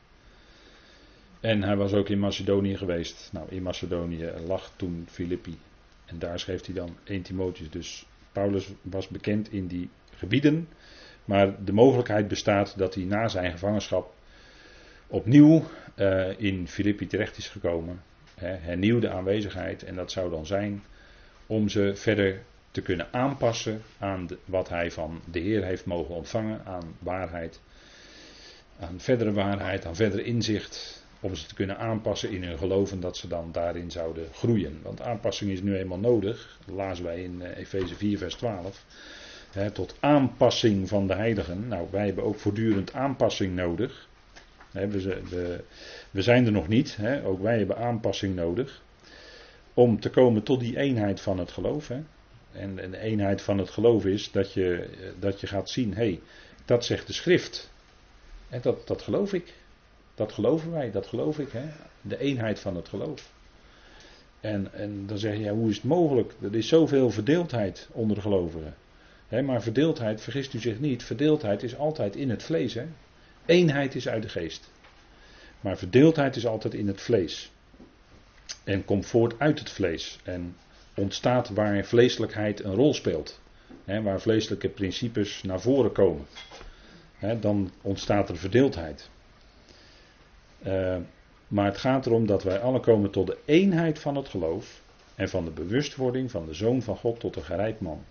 En 1.41 1.63
hij 1.63 1.77
was 1.77 1.93
ook 1.93 2.09
in 2.09 2.19
Macedonië 2.19 2.77
geweest. 2.77 3.31
Nou, 3.33 3.47
in 3.51 3.63
Macedonië 3.63 4.33
lag 4.47 4.73
toen 4.77 5.07
Filippi. 5.11 5.59
En 6.05 6.19
daar 6.19 6.39
schreef 6.39 6.65
hij 6.65 6.75
dan 6.75 6.97
1 7.05 7.23
Timotheus. 7.23 7.71
Dus 7.71 8.07
Paulus 8.33 8.73
was 8.83 9.09
bekend 9.09 9.53
in 9.53 9.67
die 9.67 9.89
gebieden. 10.17 10.69
Maar 11.25 11.65
de 11.65 11.73
mogelijkheid 11.73 12.29
bestaat 12.29 12.79
dat 12.79 12.95
hij 12.95 13.05
na 13.05 13.29
zijn 13.29 13.51
gevangenschap 13.51 14.15
opnieuw 15.07 15.65
uh, 15.97 16.41
in 16.41 16.69
Filippi 16.69 17.07
terecht 17.07 17.37
is 17.37 17.49
gekomen. 17.49 18.03
Hè, 18.35 18.49
hernieuwde 18.49 19.11
aanwezigheid. 19.11 19.83
En 19.83 19.95
dat 19.95 20.13
zou 20.13 20.31
dan 20.31 20.47
zijn 20.47 20.83
om 21.47 21.69
ze 21.69 21.93
verder 21.95 22.43
te 22.77 22.83
kunnen 22.83 23.13
aanpassen 23.13 23.83
aan 23.99 24.29
wat 24.45 24.69
hij 24.69 24.91
van 24.91 25.21
de 25.31 25.39
Heer 25.39 25.65
heeft 25.65 25.85
mogen 25.85 26.15
ontvangen. 26.15 26.65
Aan 26.65 26.97
waarheid. 26.99 27.61
Aan 28.81 29.01
verdere 29.01 29.33
waarheid, 29.33 29.87
aan 29.87 29.97
verdere 29.97 30.23
inzicht 30.23 31.05
om 31.21 31.35
ze 31.35 31.47
te 31.47 31.55
kunnen 31.55 31.79
aanpassen 31.79 32.31
in 32.31 32.45
hun 32.45 32.59
geloven 32.59 33.01
dat 33.01 33.17
ze 33.17 33.29
dan 33.29 33.53
daarin 33.53 33.91
zouden 33.91 34.29
groeien. 34.33 34.81
Want 34.83 35.01
aanpassing 35.01 35.51
is 35.51 35.63
nu 35.63 35.77
eenmaal 35.77 35.99
nodig, 35.99 36.59
dat 36.67 36.75
lazen 36.75 37.05
wij 37.05 37.23
in 37.23 37.41
uh, 37.41 37.57
Efeze 37.57 37.95
4 37.95 38.19
vers 38.19 38.35
12. 38.35 38.85
Hè, 39.51 39.71
tot 39.71 39.97
aanpassing 40.01 40.89
van 40.89 41.07
de 41.07 41.15
heiligen. 41.15 41.69
Nou, 41.69 41.89
wij 41.91 42.07
hebben 42.07 42.25
ook 42.25 42.39
voortdurend 42.39 42.93
aanpassing 42.93 43.55
nodig. 43.55 44.09
We, 44.71 45.61
we, 46.11 46.23
zijn 46.23 46.47
er 46.47 46.53
nog 46.53 46.69
niet, 46.69 46.99
ook 47.25 47.43
wij 47.43 47.59
hebben 47.59 47.77
aanpassing 47.77 48.35
nodig. 48.35 48.83
Om 49.75 50.01
te 50.01 50.11
komen 50.11 50.43
tot 50.43 50.61
die 50.61 50.79
eenheid 50.79 51.21
van 51.21 51.39
het 51.39 51.51
geloof. 51.51 51.91
En, 52.59 52.75
de 52.91 52.99
eenheid 52.99 53.43
van 53.43 53.59
het 53.59 53.71
geloof 53.71 54.05
is 54.05 54.31
dat 54.31 54.53
je, 54.53 54.89
dat 55.19 55.41
je 55.41 55.47
gaat 55.47 55.71
zien, 55.71 55.95
hé, 55.95 56.05
hey, 56.05 56.21
dat 56.65 56.85
zegt 56.85 57.07
de 57.07 57.13
schrift. 57.13 57.71
En 58.49 58.61
dat, 58.63 58.87
dat 58.87 59.03
geloof 59.03 59.33
ik. 59.33 59.55
Dat 60.15 60.33
geloven 60.33 60.71
wij, 60.71 60.91
dat 60.91 61.07
geloof 61.07 61.39
ik. 61.39 61.53
Hè? 61.53 61.65
De 62.01 62.19
eenheid 62.19 62.59
van 62.59 62.77
het 62.77 62.89
geloof. 62.89 63.33
En, 64.41 64.73
en 64.73 65.07
dan 65.07 65.19
zeg 65.19 65.33
je, 65.35 65.41
ja, 65.41 65.53
hoe 65.53 65.71
is 65.71 65.77
het 65.77 65.85
mogelijk? 65.85 66.33
Er 66.43 66.55
is 66.55 66.69
zoveel 66.69 67.11
verdeeldheid 67.11 67.89
onder 67.93 68.17
de 68.17 68.23
gelovigen. 68.23 68.75
Hè, 69.29 69.43
maar 69.43 69.63
verdeeldheid, 69.63 70.21
vergist 70.21 70.55
u 70.55 70.59
zich 70.59 70.79
niet, 70.79 71.03
verdeeldheid 71.03 71.63
is 71.63 71.77
altijd 71.77 72.17
in 72.17 72.31
het 72.31 72.43
vlees. 72.43 72.75
Hè? 72.75 72.87
Eenheid 73.47 73.95
is 73.95 74.09
uit 74.09 74.23
de 74.23 74.29
geest. 74.29 74.71
Maar 75.61 75.79
verdeeldheid 75.79 76.37
is 76.37 76.47
altijd 76.47 76.75
in 76.75 76.87
het 76.87 77.01
vlees. 77.01 77.51
En 78.65 78.85
komt 78.85 79.07
voort 79.07 79.35
uit 79.39 79.59
het 79.59 79.71
vlees. 79.71 80.19
En 80.25 80.57
ontstaat 80.97 81.49
waar 81.49 81.85
vleeselijkheid 81.85 82.65
een 82.65 82.75
rol 82.75 82.95
speelt. 82.95 83.41
Hè, 83.85 84.03
waar 84.03 84.21
vleeselijke 84.21 84.69
principes 84.69 85.43
naar 85.43 85.61
voren 85.61 85.93
komen. 85.93 86.27
Hè, 87.17 87.39
dan 87.39 87.71
ontstaat 87.83 88.29
er 88.29 88.37
verdeeldheid. 88.37 89.11
Uh, 90.67 90.97
maar 91.49 91.65
het 91.65 91.79
gaat 91.79 92.07
erom 92.07 92.27
dat 92.27 92.43
wij 92.43 92.59
alle 92.61 92.81
komen 92.81 93.11
tot 93.11 93.27
de 93.27 93.39
eenheid 93.45 93.99
van 93.99 94.17
het 94.17 94.29
geloof 94.29 94.83
en 95.15 95.29
van 95.29 95.45
de 95.45 95.51
bewustwording 95.51 96.31
van 96.31 96.47
de 96.47 96.55
Zoon 96.55 96.83
van 96.83 96.97
God 96.97 97.21
tot 97.21 97.37
een 97.37 97.43
gerijp 97.43 97.81
man. 97.81 98.05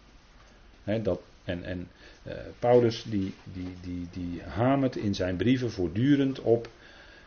dat, 1.04 1.22
en 1.44 1.64
en 1.64 1.88
uh, 2.24 2.34
Paulus 2.60 3.04
die, 3.04 3.34
die, 3.44 3.74
die, 3.82 4.08
die 4.12 4.42
hamert 4.42 4.96
in 4.96 5.16
zijn 5.16 5.36
brieven 5.36 5.72
voortdurend 5.72 6.40
op 6.40 6.70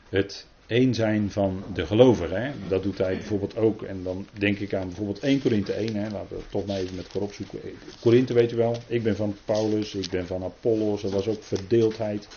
het 0.09 0.47
een 0.68 0.94
zijn 0.94 1.31
van 1.31 1.62
de 1.74 1.87
gelovigen. 1.87 2.54
Dat 2.68 2.83
doet 2.83 2.98
hij 2.98 3.14
bijvoorbeeld 3.16 3.57
ook. 3.57 3.83
En 3.83 4.02
dan 4.02 4.26
denk 4.33 4.59
ik 4.59 4.74
aan 4.74 4.87
bijvoorbeeld 4.87 5.18
1 5.18 5.40
Korinthe 5.40 5.72
1. 5.72 5.94
Hè. 5.94 6.11
Laten 6.11 6.37
we 6.37 6.42
toch 6.50 6.66
maar 6.66 6.76
even 6.76 6.96
met 6.96 7.09
korop 7.09 7.33
zoeken. 7.33 7.59
Korinthe 8.00 8.33
weet 8.33 8.52
u 8.52 8.57
wel. 8.57 8.76
Ik 8.87 9.02
ben 9.02 9.16
van 9.16 9.37
Paulus, 9.44 9.94
ik 9.94 10.11
ben 10.11 10.26
van 10.26 10.44
Apollos. 10.44 11.02
Er 11.02 11.11
was 11.11 11.28
ook 11.28 11.42
verdeeldheid. 11.42 12.28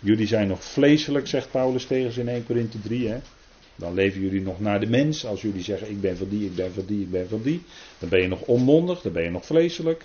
Jullie 0.00 0.26
zijn 0.26 0.48
nog 0.48 0.64
vleeselijk, 0.64 1.26
zegt 1.26 1.50
Paulus 1.50 1.86
tegen 1.86 2.12
ze 2.12 2.20
in 2.20 2.28
1 2.28 2.46
Korinthe 2.46 2.80
3. 2.80 3.08
Hè? 3.08 3.18
Dan 3.76 3.94
leven 3.94 4.20
jullie 4.20 4.42
nog 4.42 4.60
naar 4.60 4.80
de 4.80 4.86
mens. 4.86 5.26
Als 5.26 5.42
jullie 5.42 5.62
zeggen 5.62 5.90
ik 5.90 6.00
ben 6.00 6.16
van 6.16 6.28
die, 6.28 6.44
ik 6.44 6.54
ben 6.54 6.72
van 6.72 6.84
die, 6.86 7.00
ik 7.00 7.10
ben 7.10 7.28
van 7.28 7.42
die. 7.42 7.62
Dan 7.98 8.08
ben 8.08 8.20
je 8.20 8.28
nog 8.28 8.40
onmondig, 8.40 9.00
dan 9.00 9.12
ben 9.12 9.22
je 9.22 9.30
nog 9.30 9.46
vleeselijk. 9.46 10.02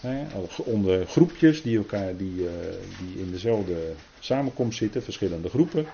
Hè? 0.00 0.24
Onder 0.56 1.06
groepjes 1.06 1.62
die, 1.62 1.76
elkaar, 1.76 2.16
die, 2.16 2.34
uh, 2.34 2.50
die 2.98 3.22
in 3.22 3.30
dezelfde 3.30 3.76
samenkomst 4.18 4.78
zitten, 4.78 5.02
verschillende 5.02 5.48
groepen. 5.48 5.86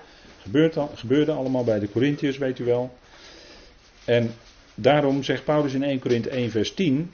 Gebeurt 0.49 0.77
al, 0.77 0.91
gebeurde 0.95 1.31
allemaal 1.31 1.63
bij 1.63 1.79
de 1.79 1.89
Corinthiërs, 1.89 2.37
weet 2.37 2.59
u 2.59 2.63
wel. 2.63 2.97
En 4.05 4.33
daarom 4.75 5.23
zegt 5.23 5.43
Paulus 5.43 5.73
in 5.73 5.83
1 5.83 5.99
Korinthe 5.99 6.29
1 6.29 6.51
vers 6.51 6.73
10. 6.73 7.11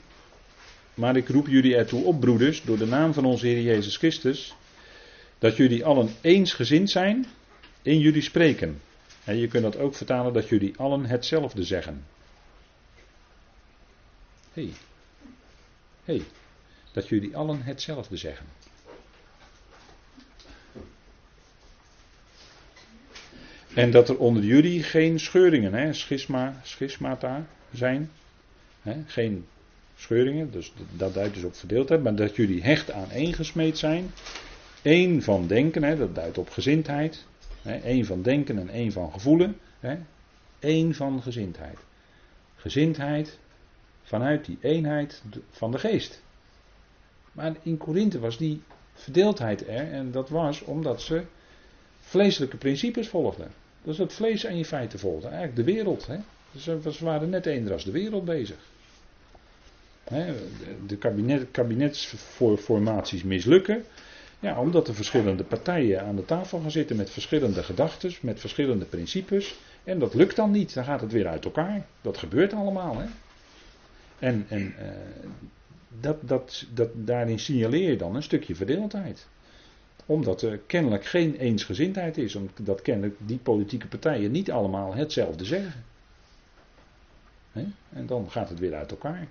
Maar 0.94 1.16
ik 1.16 1.28
roep 1.28 1.46
jullie 1.46 1.76
ertoe 1.76 2.04
op, 2.04 2.20
broeders, 2.20 2.62
door 2.62 2.78
de 2.78 2.86
naam 2.86 3.14
van 3.14 3.24
onze 3.24 3.46
Heer 3.46 3.62
Jezus 3.62 3.96
Christus 3.96 4.54
dat 5.38 5.56
jullie 5.56 5.84
allen 5.84 6.08
eensgezind 6.20 6.90
zijn 6.90 7.26
in 7.82 7.98
jullie 7.98 8.22
spreken. 8.22 8.80
En 9.24 9.36
je 9.36 9.48
kunt 9.48 9.62
dat 9.62 9.78
ook 9.78 9.94
vertalen 9.94 10.32
dat 10.32 10.48
jullie 10.48 10.74
allen 10.76 11.06
hetzelfde 11.06 11.62
zeggen. 11.62 12.04
Hé. 14.52 14.62
Hey. 14.62 14.72
Hey. 16.04 16.22
Dat 16.92 17.08
jullie 17.08 17.36
allen 17.36 17.62
hetzelfde 17.62 18.16
zeggen. 18.16 18.46
En 23.76 23.90
dat 23.90 24.08
er 24.08 24.18
onder 24.18 24.42
jullie 24.42 24.82
geen 24.82 25.20
scheuringen, 25.20 25.74
hè, 25.74 25.92
schisma, 25.92 26.60
schismata 26.62 27.46
zijn. 27.72 28.10
Hè, 28.82 29.02
geen 29.06 29.46
scheuringen, 29.96 30.50
dus 30.50 30.72
dat 30.92 31.14
duidt 31.14 31.34
dus 31.34 31.44
op 31.44 31.54
verdeeldheid. 31.54 32.02
Maar 32.02 32.14
dat 32.14 32.36
jullie 32.36 32.62
hecht 32.62 32.90
aan 32.90 33.10
één 33.10 33.32
gesmeed 33.32 33.78
zijn. 33.78 34.10
Eén 34.82 35.22
van 35.22 35.46
denken, 35.46 35.82
hè, 35.82 35.96
dat 35.96 36.14
duidt 36.14 36.38
op 36.38 36.50
gezindheid. 36.50 37.24
Hè, 37.62 37.76
één 37.76 38.04
van 38.04 38.22
denken 38.22 38.58
en 38.58 38.68
één 38.68 38.92
van 38.92 39.12
gevoelen. 39.12 39.56
Eén 40.60 40.94
van 40.94 41.22
gezindheid. 41.22 41.78
Gezindheid 42.56 43.38
vanuit 44.02 44.44
die 44.44 44.58
eenheid 44.60 45.22
van 45.50 45.70
de 45.70 45.78
geest. 45.78 46.22
Maar 47.32 47.56
in 47.62 47.76
Korinthe 47.76 48.18
was 48.18 48.38
die 48.38 48.62
verdeeldheid 48.94 49.68
er. 49.68 49.92
En 49.92 50.10
dat 50.10 50.28
was 50.28 50.60
omdat 50.60 51.02
ze 51.02 51.22
vleeselijke 52.00 52.56
principes 52.56 53.08
volgden. 53.08 53.64
Dus 53.86 53.98
het 53.98 54.12
vlees 54.12 54.44
en 54.44 54.56
je 54.56 54.64
feiten 54.64 54.98
volgden. 54.98 55.30
Eigenlijk 55.30 55.66
de 55.66 55.72
wereld. 55.74 56.06
Hè. 56.06 56.16
Ze 56.56 57.04
waren 57.04 57.30
net 57.30 57.46
eender 57.46 57.72
als 57.72 57.84
de 57.84 57.90
wereld 57.90 58.24
bezig. 58.24 58.56
De 60.86 60.96
kabinet, 60.98 61.50
kabinetsformaties 61.50 63.22
mislukken. 63.22 63.84
Ja, 64.40 64.60
omdat 64.60 64.88
er 64.88 64.94
verschillende 64.94 65.44
partijen 65.44 66.02
aan 66.02 66.16
de 66.16 66.24
tafel 66.24 66.60
gaan 66.60 66.70
zitten 66.70 66.96
met 66.96 67.10
verschillende 67.10 67.62
gedachten, 67.62 68.12
met 68.20 68.40
verschillende 68.40 68.84
principes. 68.84 69.56
En 69.84 69.98
dat 69.98 70.14
lukt 70.14 70.36
dan 70.36 70.50
niet, 70.50 70.74
dan 70.74 70.84
gaat 70.84 71.00
het 71.00 71.12
weer 71.12 71.26
uit 71.26 71.44
elkaar. 71.44 71.86
Dat 72.00 72.18
gebeurt 72.18 72.52
allemaal. 72.52 72.98
Hè? 72.98 73.06
En, 74.18 74.46
en 74.48 74.74
uh, 74.80 74.88
dat, 76.00 76.16
dat, 76.20 76.66
dat, 76.74 76.88
daarin 76.94 77.38
signaleer 77.38 77.90
je 77.90 77.96
dan 77.96 78.16
een 78.16 78.22
stukje 78.22 78.54
verdeeldheid. 78.54 79.26
Omdat 80.06 80.42
er 80.42 80.58
kennelijk 80.58 81.04
geen 81.04 81.36
eensgezindheid 81.36 82.18
is. 82.18 82.34
Omdat 82.34 82.82
kennelijk 82.82 83.16
die 83.18 83.38
politieke 83.38 83.86
partijen 83.86 84.30
niet 84.30 84.50
allemaal 84.50 84.94
hetzelfde 84.94 85.44
zeggen. 85.44 85.84
En 87.92 88.06
dan 88.06 88.30
gaat 88.30 88.48
het 88.48 88.58
weer 88.58 88.74
uit 88.74 88.90
elkaar. 88.90 89.28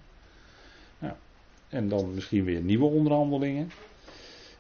En 1.70 1.90
dan 1.90 2.14
misschien 2.14 2.44
weer 2.44 2.62
nieuwe 2.62 2.86
onderhandelingen. 2.86 3.72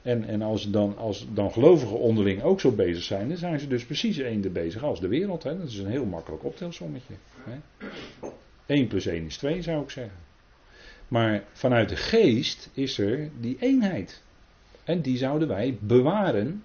En, 0.01 0.25
en 0.28 0.41
als, 0.41 0.69
dan, 0.69 0.97
als 0.97 1.28
dan 1.34 1.51
gelovigen 1.51 1.99
onderling 1.99 2.41
ook 2.41 2.60
zo 2.60 2.71
bezig 2.71 3.04
zijn, 3.04 3.28
dan 3.28 3.38
zijn 3.38 3.60
ze 3.60 3.67
dus 3.67 3.86
precies 3.86 4.17
één 4.17 4.54
bezig 4.54 4.84
als 4.84 4.99
de 4.99 5.08
wereld. 5.08 5.41
Dat 5.41 5.62
is 5.67 5.78
een 5.78 5.88
heel 5.88 6.06
makkelijk 6.06 6.43
optelsommetje. 6.43 7.13
Hè. 7.43 7.58
1 8.65 8.88
plus 8.88 9.06
1 9.06 9.25
is 9.25 9.38
2 9.38 9.62
zou 9.62 9.84
ik 9.84 9.89
zeggen. 9.89 10.17
Maar 11.08 11.43
vanuit 11.54 11.89
de 11.89 11.95
geest 11.95 12.69
is 12.73 12.97
er 12.97 13.30
die 13.39 13.58
eenheid. 13.60 14.23
En 14.86 15.02
die 15.02 15.17
zouden 15.17 15.48
wij 15.48 15.78
bewaren 15.82 16.63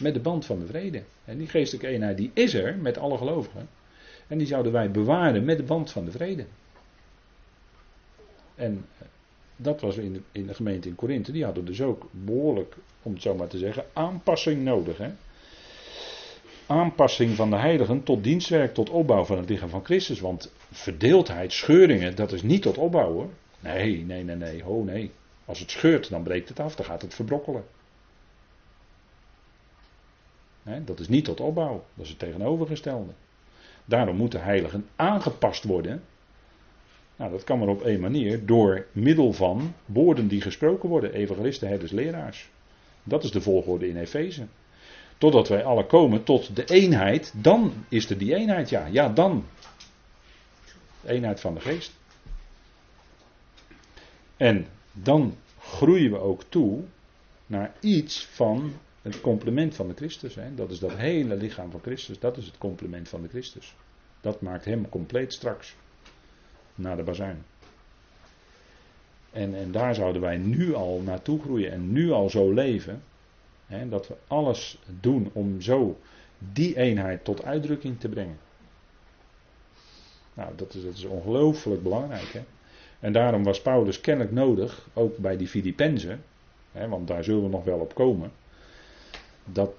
met 0.00 0.14
de 0.14 0.20
band 0.20 0.46
van 0.46 0.58
de 0.58 0.66
vrede. 0.66 1.02
En 1.24 1.38
die 1.38 1.48
geestelijke 1.48 1.88
eenheid 1.88 2.16
die 2.16 2.30
is 2.34 2.54
er 2.54 2.76
met 2.76 2.98
alle 2.98 3.16
gelovigen. 3.16 3.68
En 4.26 4.38
die 4.38 4.46
zouden 4.46 4.72
wij 4.72 4.90
bewaren 4.90 5.44
met 5.44 5.56
de 5.56 5.62
band 5.62 5.90
van 5.90 6.04
de 6.04 6.10
vrede. 6.10 6.44
En 8.54 8.84
dat 9.56 9.80
was 9.80 9.96
in 9.96 10.12
de, 10.12 10.20
in 10.32 10.46
de 10.46 10.54
gemeente 10.54 10.88
in 10.88 10.94
Korinthe. 10.94 11.32
Die 11.32 11.44
hadden 11.44 11.64
dus 11.64 11.82
ook 11.82 12.08
behoorlijk, 12.10 12.76
om 13.02 13.12
het 13.12 13.22
zo 13.22 13.34
maar 13.34 13.48
te 13.48 13.58
zeggen, 13.58 13.84
aanpassing 13.92 14.64
nodig. 14.64 14.98
Hè? 14.98 15.10
Aanpassing 16.66 17.36
van 17.36 17.50
de 17.50 17.56
heiligen 17.56 18.02
tot 18.02 18.24
dienstwerk, 18.24 18.74
tot 18.74 18.90
opbouw 18.90 19.24
van 19.24 19.38
het 19.38 19.48
lichaam 19.48 19.68
van 19.68 19.84
Christus. 19.84 20.20
Want 20.20 20.52
verdeeldheid, 20.70 21.52
scheuringen, 21.52 22.16
dat 22.16 22.32
is 22.32 22.42
niet 22.42 22.62
tot 22.62 22.78
opbouwen. 22.78 23.30
Nee, 23.60 24.04
nee, 24.04 24.24
nee, 24.24 24.36
nee, 24.36 24.66
oh 24.66 24.84
nee. 24.84 25.10
Als 25.48 25.58
het 25.58 25.70
scheurt, 25.70 26.10
dan 26.10 26.22
breekt 26.22 26.48
het 26.48 26.60
af, 26.60 26.76
dan 26.76 26.86
gaat 26.86 27.02
het 27.02 27.14
verbrokkelen. 27.14 27.64
dat 30.84 31.00
is 31.00 31.08
niet 31.08 31.24
tot 31.24 31.40
opbouw, 31.40 31.84
dat 31.94 32.04
is 32.04 32.10
het 32.10 32.18
tegenovergestelde. 32.18 33.12
Daarom 33.84 34.16
moeten 34.16 34.42
heiligen 34.42 34.88
aangepast 34.96 35.64
worden 35.64 36.02
nou, 37.18 37.30
dat 37.30 37.44
kan 37.44 37.58
maar 37.58 37.68
op 37.68 37.82
één 37.82 38.00
manier, 38.00 38.46
door 38.46 38.86
middel 38.92 39.32
van 39.32 39.74
woorden 39.86 40.28
die 40.28 40.40
gesproken 40.40 40.88
worden, 40.88 41.12
evangelisten, 41.12 41.68
herders, 41.68 41.90
leraars. 41.90 42.48
Dat 43.02 43.24
is 43.24 43.30
de 43.30 43.40
volgorde 43.40 43.88
in 43.88 43.96
Efeze. 43.96 44.46
Totdat 45.18 45.48
wij 45.48 45.64
alle 45.64 45.86
komen 45.86 46.22
tot 46.22 46.56
de 46.56 46.64
eenheid, 46.64 47.32
dan 47.36 47.72
is 47.88 48.10
er 48.10 48.18
die 48.18 48.34
eenheid, 48.34 48.68
ja, 48.68 48.86
ja 48.86 49.08
dan. 49.08 49.44
Eenheid 51.04 51.40
van 51.40 51.54
de 51.54 51.60
geest. 51.60 51.92
En 54.36 54.66
dan 55.02 55.34
groeien 55.58 56.10
we 56.10 56.18
ook 56.18 56.42
toe 56.48 56.82
naar 57.46 57.72
iets 57.80 58.26
van 58.26 58.72
het 59.02 59.20
complement 59.20 59.74
van 59.74 59.88
de 59.88 59.94
Christus. 59.94 60.34
Hè. 60.34 60.54
Dat 60.54 60.70
is 60.70 60.78
dat 60.78 60.92
hele 60.92 61.36
lichaam 61.36 61.70
van 61.70 61.80
Christus, 61.80 62.18
dat 62.18 62.36
is 62.36 62.46
het 62.46 62.58
complement 62.58 63.08
van 63.08 63.22
de 63.22 63.28
Christus. 63.28 63.74
Dat 64.20 64.40
maakt 64.40 64.64
hem 64.64 64.88
compleet 64.88 65.32
straks 65.32 65.76
naar 66.74 66.96
de 66.96 67.02
bazuin. 67.02 67.44
En, 69.30 69.54
en 69.54 69.72
daar 69.72 69.94
zouden 69.94 70.22
wij 70.22 70.36
nu 70.36 70.74
al 70.74 71.00
naartoe 71.00 71.40
groeien 71.40 71.72
en 71.72 71.92
nu 71.92 72.10
al 72.10 72.30
zo 72.30 72.52
leven. 72.52 73.02
Hè, 73.66 73.88
dat 73.88 74.08
we 74.08 74.14
alles 74.26 74.78
doen 75.00 75.30
om 75.32 75.60
zo 75.60 75.98
die 76.38 76.76
eenheid 76.76 77.24
tot 77.24 77.44
uitdrukking 77.44 78.00
te 78.00 78.08
brengen. 78.08 78.38
Nou, 80.34 80.52
dat 80.56 80.74
is, 80.74 80.82
dat 80.82 80.94
is 80.94 81.04
ongelooflijk 81.04 81.82
belangrijk. 81.82 82.32
Hè? 82.32 82.42
En 83.00 83.12
daarom 83.12 83.44
was 83.44 83.62
Paulus 83.62 84.00
kennelijk 84.00 84.34
nodig, 84.34 84.88
ook 84.92 85.16
bij 85.16 85.36
die 85.36 85.48
Filippenzen, 85.48 86.22
want 86.72 87.08
daar 87.08 87.24
zullen 87.24 87.42
we 87.42 87.48
nog 87.48 87.64
wel 87.64 87.78
op 87.78 87.94
komen, 87.94 88.32
dat 89.44 89.70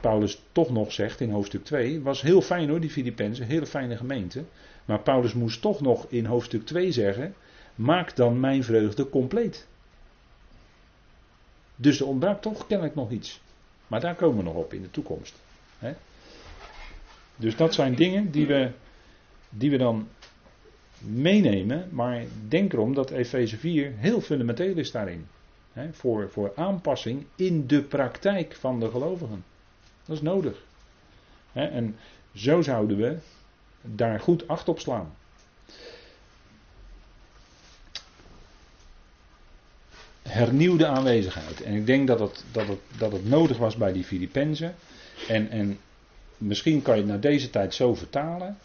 Paulus 0.00 0.42
toch 0.52 0.70
nog 0.70 0.92
zegt 0.92 1.20
in 1.20 1.30
hoofdstuk 1.30 1.64
2, 1.64 2.02
was 2.02 2.22
heel 2.22 2.40
fijn 2.40 2.68
hoor, 2.68 2.80
die 2.80 2.90
Filippenzen, 2.90 3.46
hele 3.46 3.66
fijne 3.66 3.96
gemeente. 3.96 4.44
Maar 4.84 5.00
Paulus 5.00 5.34
moest 5.34 5.60
toch 5.60 5.80
nog 5.80 6.06
in 6.08 6.24
hoofdstuk 6.24 6.66
2 6.66 6.92
zeggen: 6.92 7.34
Maak 7.74 8.16
dan 8.16 8.40
mijn 8.40 8.64
vreugde 8.64 9.08
compleet. 9.08 9.66
Dus 11.76 12.00
er 12.00 12.06
ontbrak 12.06 12.42
toch 12.42 12.66
kennelijk 12.66 12.96
nog 12.96 13.10
iets. 13.10 13.40
Maar 13.86 14.00
daar 14.00 14.14
komen 14.14 14.36
we 14.36 14.42
nog 14.42 14.54
op 14.54 14.72
in 14.72 14.82
de 14.82 14.90
toekomst. 14.90 15.42
Dus 17.36 17.56
dat 17.56 17.74
zijn 17.74 17.94
dingen 17.94 18.30
die 18.30 18.46
we, 18.46 18.70
die 19.48 19.70
we 19.70 19.76
dan 19.76 20.08
meenemen. 21.06 21.88
Maar 21.90 22.24
denk 22.48 22.72
erom 22.72 22.94
dat 22.94 23.10
Efeze 23.10 23.56
4 23.56 23.92
heel 23.96 24.20
fundamenteel 24.20 24.76
is 24.76 24.90
daarin. 24.90 25.26
voor, 25.92 26.30
voor 26.30 26.52
aanpassing 26.56 27.26
in 27.36 27.66
de 27.66 27.82
praktijk 27.82 28.54
van 28.54 28.80
de 28.80 28.90
gelovigen. 28.90 29.44
Dat 30.04 30.16
is 30.16 30.22
nodig. 30.22 30.64
en 31.52 31.96
zo 32.34 32.62
zouden 32.62 32.96
we 32.96 33.16
daar 33.82 34.20
goed 34.20 34.48
acht 34.48 34.68
op 34.68 34.80
slaan. 34.80 35.14
Hernieuwde 40.22 40.86
aanwezigheid. 40.86 41.62
En 41.62 41.74
ik 41.74 41.86
denk 41.86 42.06
dat 42.06 42.20
het, 42.20 42.44
dat 42.52 42.66
dat 42.98 43.12
het 43.12 43.28
nodig 43.28 43.56
was 43.56 43.76
bij 43.76 43.92
die 43.92 44.04
Filippenzen. 44.04 44.74
En, 45.28 45.50
en 45.50 45.78
misschien 46.38 46.82
kan 46.82 46.94
je 46.94 47.00
het 47.00 47.10
naar 47.10 47.20
deze 47.20 47.50
tijd 47.50 47.74
zo 47.74 47.94
vertalen. 47.94 48.58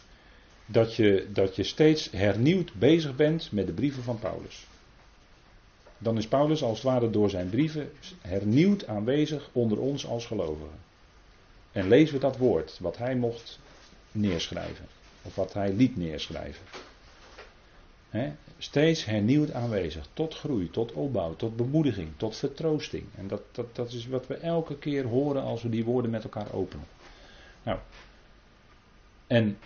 Dat 0.72 0.94
je, 0.94 1.26
dat 1.32 1.56
je 1.56 1.62
steeds 1.62 2.10
hernieuwd 2.10 2.74
bezig 2.74 3.16
bent 3.16 3.52
met 3.52 3.66
de 3.66 3.72
brieven 3.72 4.02
van 4.02 4.18
Paulus. 4.18 4.66
Dan 5.98 6.16
is 6.16 6.28
Paulus 6.28 6.62
als 6.62 6.82
het 6.82 6.86
ware 6.86 7.10
door 7.10 7.30
zijn 7.30 7.50
brieven 7.50 7.90
hernieuwd 8.20 8.86
aanwezig 8.86 9.48
onder 9.52 9.78
ons 9.78 10.06
als 10.06 10.26
gelovigen. 10.26 10.78
En 11.72 11.88
lezen 11.88 12.14
we 12.14 12.20
dat 12.20 12.36
woord, 12.36 12.78
wat 12.80 12.96
hij 12.96 13.16
mocht 13.16 13.58
neerschrijven. 14.12 14.86
Of 15.22 15.34
wat 15.34 15.52
hij 15.52 15.72
liet 15.72 15.96
neerschrijven. 15.96 16.64
steeds 18.58 19.04
hernieuwd 19.04 19.52
aanwezig. 19.52 20.08
Tot 20.12 20.34
groei, 20.34 20.70
tot 20.70 20.92
opbouw, 20.92 21.36
tot 21.36 21.56
bemoediging, 21.56 22.08
tot 22.16 22.36
vertroosting. 22.36 23.04
En 23.16 23.28
dat, 23.28 23.42
dat, 23.52 23.76
dat 23.76 23.92
is 23.92 24.06
wat 24.06 24.26
we 24.26 24.34
elke 24.34 24.76
keer 24.76 25.04
horen 25.04 25.42
als 25.42 25.62
we 25.62 25.68
die 25.68 25.84
woorden 25.84 26.10
met 26.10 26.24
elkaar 26.24 26.52
openen. 26.52 26.86
Nou, 27.62 27.78
en 29.26 29.58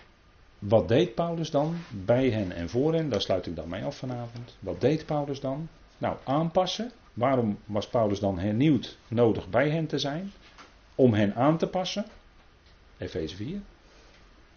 wat 0.59 0.87
deed 0.87 1.15
Paulus 1.15 1.51
dan 1.51 1.75
bij 2.05 2.29
hen 2.29 2.51
en 2.51 2.69
voor 2.69 2.93
hen? 2.93 3.09
Daar 3.09 3.21
sluit 3.21 3.45
ik 3.45 3.55
dan 3.55 3.69
mee 3.69 3.83
af 3.83 3.97
vanavond. 3.97 4.57
Wat 4.59 4.81
deed 4.81 5.05
Paulus 5.05 5.39
dan? 5.39 5.69
Nou, 5.97 6.17
aanpassen. 6.23 6.91
Waarom 7.13 7.57
was 7.65 7.87
Paulus 7.87 8.19
dan 8.19 8.39
hernieuwd 8.39 8.97
nodig 9.07 9.49
bij 9.49 9.69
hen 9.69 9.87
te 9.87 9.99
zijn? 9.99 10.31
Om 10.95 11.13
hen 11.13 11.35
aan 11.35 11.57
te 11.57 11.67
passen. 11.67 12.05
Efeze 12.97 13.35
4. 13.35 13.59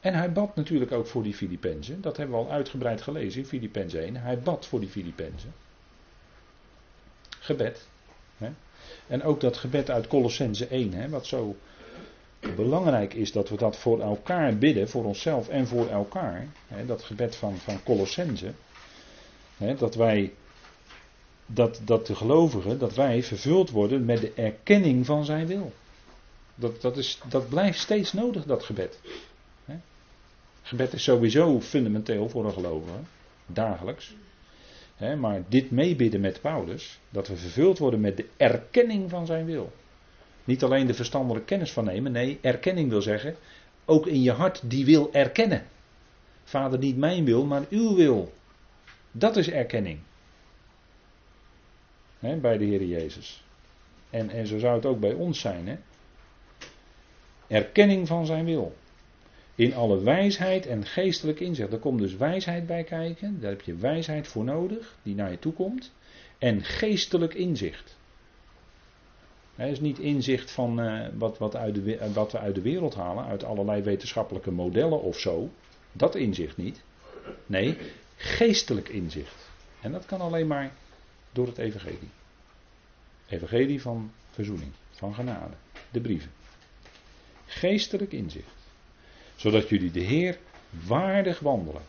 En 0.00 0.14
hij 0.14 0.32
bad 0.32 0.56
natuurlijk 0.56 0.92
ook 0.92 1.06
voor 1.06 1.22
die 1.22 1.34
Filippenzen. 1.34 2.00
Dat 2.00 2.16
hebben 2.16 2.38
we 2.38 2.44
al 2.44 2.50
uitgebreid 2.50 3.02
gelezen 3.02 3.40
in 3.40 3.46
Filippenzen 3.46 4.02
1. 4.02 4.16
Hij 4.16 4.38
bad 4.38 4.66
voor 4.66 4.80
die 4.80 4.88
Filippenzen. 4.88 5.52
Gebed. 7.38 7.88
Hè? 8.36 8.50
En 9.06 9.22
ook 9.22 9.40
dat 9.40 9.56
gebed 9.56 9.90
uit 9.90 10.06
Colossense 10.06 10.66
1, 10.66 10.92
hè, 10.92 11.08
wat 11.08 11.26
zo 11.26 11.56
belangrijk 12.40 13.14
is 13.14 13.32
dat 13.32 13.48
we 13.48 13.56
dat 13.56 13.76
voor 13.76 14.00
elkaar 14.00 14.56
bidden, 14.58 14.88
voor 14.88 15.04
onszelf 15.04 15.48
en 15.48 15.66
voor 15.66 15.88
elkaar. 15.88 16.46
Hè, 16.66 16.86
dat 16.86 17.02
gebed 17.02 17.36
van, 17.36 17.56
van 17.56 17.82
Colossense. 17.82 18.52
Hè, 19.56 19.74
dat 19.74 19.94
wij, 19.94 20.32
dat, 21.46 21.80
dat 21.84 22.06
de 22.06 22.14
gelovigen, 22.14 22.78
dat 22.78 22.94
wij 22.94 23.22
vervuld 23.22 23.70
worden 23.70 24.04
met 24.04 24.20
de 24.20 24.32
erkenning 24.34 25.06
van 25.06 25.24
zijn 25.24 25.46
wil. 25.46 25.72
Dat, 26.54 26.80
dat, 26.80 26.96
is, 26.96 27.20
dat 27.28 27.48
blijft 27.48 27.78
steeds 27.78 28.12
nodig, 28.12 28.44
dat 28.44 28.64
gebed. 28.64 28.98
Gebed 30.62 30.92
is 30.92 31.02
sowieso 31.02 31.60
fundamenteel 31.60 32.28
voor 32.28 32.44
een 32.44 32.52
gelovige, 32.52 32.98
dagelijks. 33.46 34.14
maar 35.18 35.42
dit 35.48 35.70
meebidden 35.70 36.20
met 36.20 36.40
Paulus, 36.40 36.98
dat 37.10 37.28
we 37.28 37.36
vervuld 37.36 37.78
worden 37.78 38.00
met 38.00 38.16
de 38.16 38.28
erkenning 38.36 39.10
van 39.10 39.26
zijn 39.26 39.44
wil. 39.44 39.72
Niet 40.48 40.62
alleen 40.62 40.86
de 40.86 40.94
verstandelijke 40.94 41.46
kennis 41.46 41.72
van 41.72 41.84
nemen, 41.84 42.12
nee, 42.12 42.38
erkenning 42.40 42.88
wil 42.90 43.02
zeggen, 43.02 43.36
ook 43.84 44.06
in 44.06 44.22
je 44.22 44.32
hart 44.32 44.70
die 44.70 44.84
wil 44.84 45.12
erkennen. 45.12 45.62
Vader, 46.44 46.78
niet 46.78 46.96
mijn 46.96 47.24
wil, 47.24 47.44
maar 47.44 47.62
uw 47.70 47.94
wil. 47.94 48.32
Dat 49.12 49.36
is 49.36 49.50
erkenning. 49.50 49.98
bij 52.18 52.58
de 52.58 52.64
Heer 52.64 52.84
Jezus. 52.84 53.44
En, 54.10 54.30
en 54.30 54.46
zo 54.46 54.58
zou 54.58 54.74
het 54.74 54.86
ook 54.86 55.00
bij 55.00 55.12
ons 55.12 55.40
zijn. 55.40 55.68
Hè? 55.68 55.76
Erkenning 57.46 58.06
van 58.06 58.26
zijn 58.26 58.44
wil. 58.44 58.76
In 59.54 59.74
alle 59.74 60.02
wijsheid 60.02 60.66
en 60.66 60.86
geestelijk 60.86 61.40
inzicht. 61.40 61.72
Er 61.72 61.78
komt 61.78 62.00
dus 62.00 62.16
wijsheid 62.16 62.66
bij 62.66 62.84
kijken. 62.84 63.40
Daar 63.40 63.50
heb 63.50 63.60
je 63.60 63.74
wijsheid 63.74 64.28
voor 64.28 64.44
nodig, 64.44 64.96
die 65.02 65.14
naar 65.14 65.30
je 65.30 65.38
toe 65.38 65.52
komt. 65.52 65.92
En 66.38 66.64
geestelijk 66.64 67.34
inzicht. 67.34 67.96
Het 69.58 69.70
is 69.70 69.80
niet 69.80 69.98
inzicht 69.98 70.50
van 70.50 70.80
uh, 70.80 71.06
wat, 71.14 71.38
wat, 71.38 71.56
uit 71.56 71.74
de, 71.74 72.12
wat 72.12 72.32
we 72.32 72.38
uit 72.38 72.54
de 72.54 72.60
wereld 72.60 72.94
halen, 72.94 73.24
uit 73.24 73.44
allerlei 73.44 73.82
wetenschappelijke 73.82 74.50
modellen 74.50 75.02
of 75.02 75.18
zo. 75.18 75.50
Dat 75.92 76.14
inzicht 76.14 76.56
niet. 76.56 76.82
Nee, 77.46 77.76
geestelijk 78.16 78.88
inzicht. 78.88 79.50
En 79.80 79.92
dat 79.92 80.06
kan 80.06 80.20
alleen 80.20 80.46
maar 80.46 80.72
door 81.32 81.46
het 81.46 81.58
evangelie. 81.58 82.10
Evangelie 83.28 83.82
van 83.82 84.10
verzoening, 84.30 84.70
van 84.90 85.14
genade, 85.14 85.54
de 85.90 86.00
brieven. 86.00 86.30
Geestelijk 87.46 88.12
inzicht. 88.12 88.56
Zodat 89.36 89.68
jullie 89.68 89.90
de 89.90 90.00
Heer 90.00 90.38
waardig 90.86 91.38
wandelen. 91.38 91.82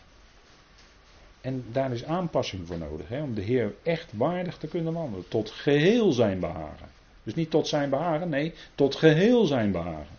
En 1.42 1.66
daar 1.72 1.92
is 1.92 2.04
aanpassing 2.04 2.68
voor 2.68 2.78
nodig, 2.78 3.08
hè, 3.08 3.22
om 3.22 3.34
de 3.34 3.42
Heer 3.42 3.74
echt 3.84 4.12
waardig 4.14 4.58
te 4.58 4.68
kunnen 4.68 4.94
wandelen. 4.94 5.28
Tot 5.28 5.52
geheel 5.52 6.12
zijn 6.12 6.40
behagen. 6.40 6.98
Dus 7.30 7.38
niet 7.38 7.52
tot 7.52 7.68
zijn 7.68 7.90
behagen, 7.90 8.30
nee, 8.30 8.54
tot 8.76 8.96
geheel 8.96 9.46
zijn 9.46 9.72
behagen. 9.72 10.18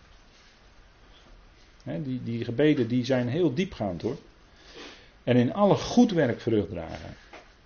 Die, 1.83 2.23
die 2.23 2.43
gebeden 2.43 2.87
die 2.87 3.05
zijn 3.05 3.27
heel 3.27 3.53
diepgaand 3.53 4.01
hoor. 4.01 4.17
En 5.23 5.37
in 5.37 5.53
alle 5.53 5.75
goed 5.75 6.11
werk 6.11 6.41
vrucht 6.41 6.69
dragen. 6.69 7.15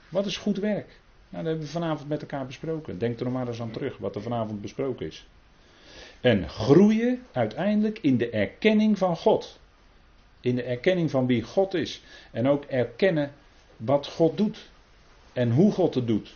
Wat 0.10 0.26
is 0.26 0.38
goed 0.38 0.58
werk? 0.58 0.88
Nou, 1.30 1.44
dat 1.44 1.46
hebben 1.46 1.66
we 1.66 1.72
vanavond 1.72 2.10
met 2.10 2.22
elkaar 2.22 2.46
besproken. 2.46 2.98
Denk 2.98 3.18
er 3.18 3.24
nog 3.26 3.34
maar 3.34 3.48
eens 3.48 3.62
aan 3.62 3.72
terug 3.72 3.98
wat 3.98 4.16
er 4.16 4.22
vanavond 4.22 4.62
besproken 4.62 5.06
is. 5.06 5.28
En 6.22 6.50
groeien 6.50 7.22
uiteindelijk 7.32 8.00
in 8.02 8.18
de 8.18 8.30
erkenning 8.30 8.98
van 8.98 9.18
God. 9.18 9.60
In 10.42 10.56
de 10.56 10.64
erkenning 10.64 11.12
van 11.12 11.26
wie 11.26 11.44
God 11.44 11.74
is. 11.74 12.02
En 12.32 12.48
ook 12.48 12.64
erkennen 12.64 13.32
wat 13.78 14.08
God 14.08 14.38
doet. 14.38 14.70
En 15.34 15.52
hoe 15.52 15.72
God 15.72 15.96
het 15.96 16.08
doet. 16.08 16.36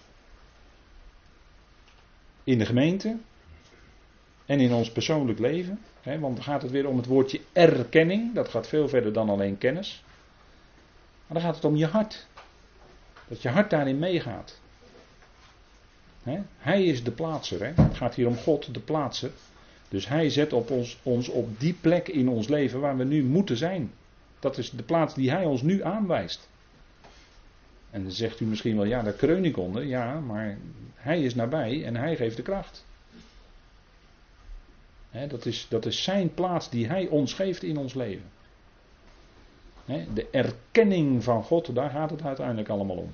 In 2.50 2.58
de 2.58 2.66
gemeente. 2.66 3.18
En 4.46 4.60
in 4.60 4.74
ons 4.74 4.92
persoonlijk 4.92 5.40
leven. 5.40 5.80
Hè, 6.02 6.20
want 6.20 6.36
dan 6.36 6.44
gaat 6.44 6.62
het 6.62 6.72
weer 6.72 6.88
om 6.88 6.98
het 6.98 7.06
woordje 7.06 7.42
erkenning. 7.54 8.34
Dat 8.34 8.50
gaat 8.50 8.68
veel 8.68 8.88
verder 8.88 9.14
dan 9.14 9.30
alleen 9.30 9.58
kennis. 9.58 10.04
Maar 11.28 11.38
dan 11.38 11.42
gaat 11.42 11.56
het 11.56 11.66
om 11.66 11.76
je 11.76 11.86
hart. 11.86 12.28
Dat 13.28 13.42
je 13.42 13.50
hart 13.50 13.70
daarin 13.70 14.00
meegaat. 14.00 14.60
Hij 16.58 16.84
is 16.84 17.04
de 17.04 17.12
plaatser. 17.12 17.66
Hè? 17.66 17.84
Het 17.84 17.98
gaat 17.98 18.16
hier 18.16 18.28
om 18.28 18.38
God, 18.38 18.74
de 18.74 18.80
plaatser. 18.80 19.32
Dus 19.90 20.08
hij 20.08 20.30
zet 20.30 20.54
op 20.54 20.72
ons, 20.72 21.00
ons 21.04 21.30
op 21.30 21.60
die 21.60 21.74
plek 21.74 22.08
in 22.08 22.30
ons 22.30 22.48
leven 22.48 22.80
waar 22.80 22.98
we 22.98 23.04
nu 23.04 23.24
moeten 23.24 23.58
zijn. 23.58 23.92
Dat 24.40 24.58
is 24.58 24.70
de 24.70 24.84
plaats 24.84 25.14
die 25.14 25.32
hij 25.32 25.46
ons 25.46 25.62
nu 25.62 25.84
aanwijst. 25.84 26.50
En 27.92 28.04
dan 28.04 28.12
zegt 28.12 28.40
u 28.40 28.46
misschien 28.46 28.76
wel, 28.76 28.86
ja, 28.86 29.02
daar 29.02 29.14
kreun 29.14 29.46
ik 29.46 29.58
onder. 29.58 29.86
Ja, 29.86 30.20
maar 30.20 30.58
hij 30.96 31.22
is 31.22 31.36
nabij 31.36 31.86
en 31.86 31.96
hij 31.96 32.16
geeft 32.16 32.36
de 32.36 32.42
kracht. 32.42 32.86
dat, 35.28 35.46
is, 35.46 35.68
dat 35.70 35.86
is 35.86 36.04
zijn 36.04 36.34
plaats 36.34 36.70
die 36.70 36.88
hij 36.88 37.08
ons 37.08 37.34
geeft 37.34 37.64
in 37.64 37.78
ons 37.78 37.94
leven. 37.94 38.30
de 40.14 40.28
erkenning 40.32 41.24
van 41.24 41.44
God, 41.44 41.76
daar 41.76 41.90
gaat 41.90 42.10
het 42.10 42.22
uiteindelijk 42.22 42.70
allemaal 42.70 42.98
om. 42.98 43.14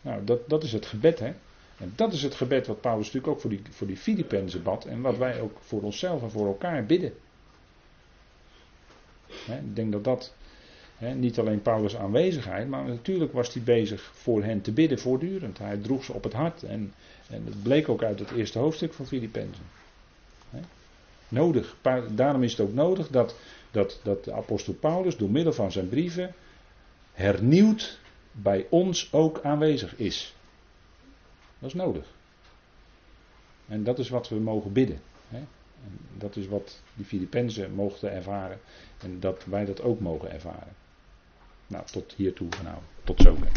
Nou, 0.00 0.24
dat, 0.24 0.48
dat 0.48 0.62
is 0.62 0.72
het 0.72 0.86
gebed, 0.86 1.18
hè. 1.18 1.32
En 1.78 1.92
dat 1.96 2.12
is 2.12 2.22
het 2.22 2.34
gebed 2.34 2.66
wat 2.66 2.80
Paulus 2.80 3.06
natuurlijk 3.06 3.32
ook 3.32 3.40
voor 3.40 3.50
die, 3.50 3.62
voor 3.70 3.86
die 3.86 4.60
bad. 4.62 4.84
En 4.84 5.00
wat 5.00 5.16
wij 5.16 5.40
ook 5.40 5.58
voor 5.60 5.82
onszelf 5.82 6.22
en 6.22 6.30
voor 6.30 6.46
elkaar 6.46 6.86
bidden. 6.86 7.12
ik 9.46 9.76
denk 9.76 9.92
dat 9.92 10.04
dat 10.04 10.34
niet 10.98 11.38
alleen 11.38 11.62
Paulus' 11.62 11.96
aanwezigheid, 11.96 12.68
maar 12.68 12.84
natuurlijk 12.84 13.32
was 13.32 13.52
hij 13.54 13.62
bezig 13.62 14.02
voor 14.02 14.42
hen 14.42 14.60
te 14.60 14.72
bidden 14.72 14.98
voortdurend. 14.98 15.58
Hij 15.58 15.76
droeg 15.76 16.04
ze 16.04 16.12
op 16.12 16.24
het 16.24 16.32
hart. 16.32 16.62
En, 16.62 16.92
en 17.28 17.44
dat 17.44 17.62
bleek 17.62 17.88
ook 17.88 18.02
uit 18.02 18.18
het 18.18 18.30
eerste 18.30 18.58
hoofdstuk 18.58 18.92
van 18.92 19.06
Filippenzen. 19.06 19.64
Nodig. 21.28 21.76
Daarom 22.10 22.42
is 22.42 22.50
het 22.50 22.60
ook 22.60 22.74
nodig 22.74 23.08
dat, 23.08 23.36
dat, 23.70 24.00
dat 24.02 24.24
de 24.24 24.32
apostel 24.32 24.74
Paulus 24.74 25.16
door 25.16 25.30
middel 25.30 25.52
van 25.52 25.72
zijn 25.72 25.88
brieven 25.88 26.34
hernieuwd 27.12 27.98
bij 28.32 28.66
ons 28.70 29.12
ook 29.12 29.40
aanwezig 29.42 29.96
is. 29.96 30.34
Dat 31.58 31.68
is 31.68 31.74
nodig. 31.74 32.06
En 33.66 33.84
dat 33.84 33.98
is 33.98 34.08
wat 34.08 34.28
we 34.28 34.36
mogen 34.36 34.72
bidden. 34.72 35.00
En 35.30 35.48
dat 36.18 36.36
is 36.36 36.46
wat 36.46 36.82
die 36.94 37.04
Filippenzen 37.04 37.74
mochten 37.74 38.12
ervaren. 38.12 38.60
En 38.98 39.20
dat 39.20 39.44
wij 39.44 39.64
dat 39.64 39.82
ook 39.82 40.00
mogen 40.00 40.32
ervaren. 40.32 40.74
Nou, 41.68 41.84
tot 41.92 42.14
hiertoe 42.16 42.48
vanavond. 42.50 42.86
Tot 43.04 43.20
zover. 43.20 43.52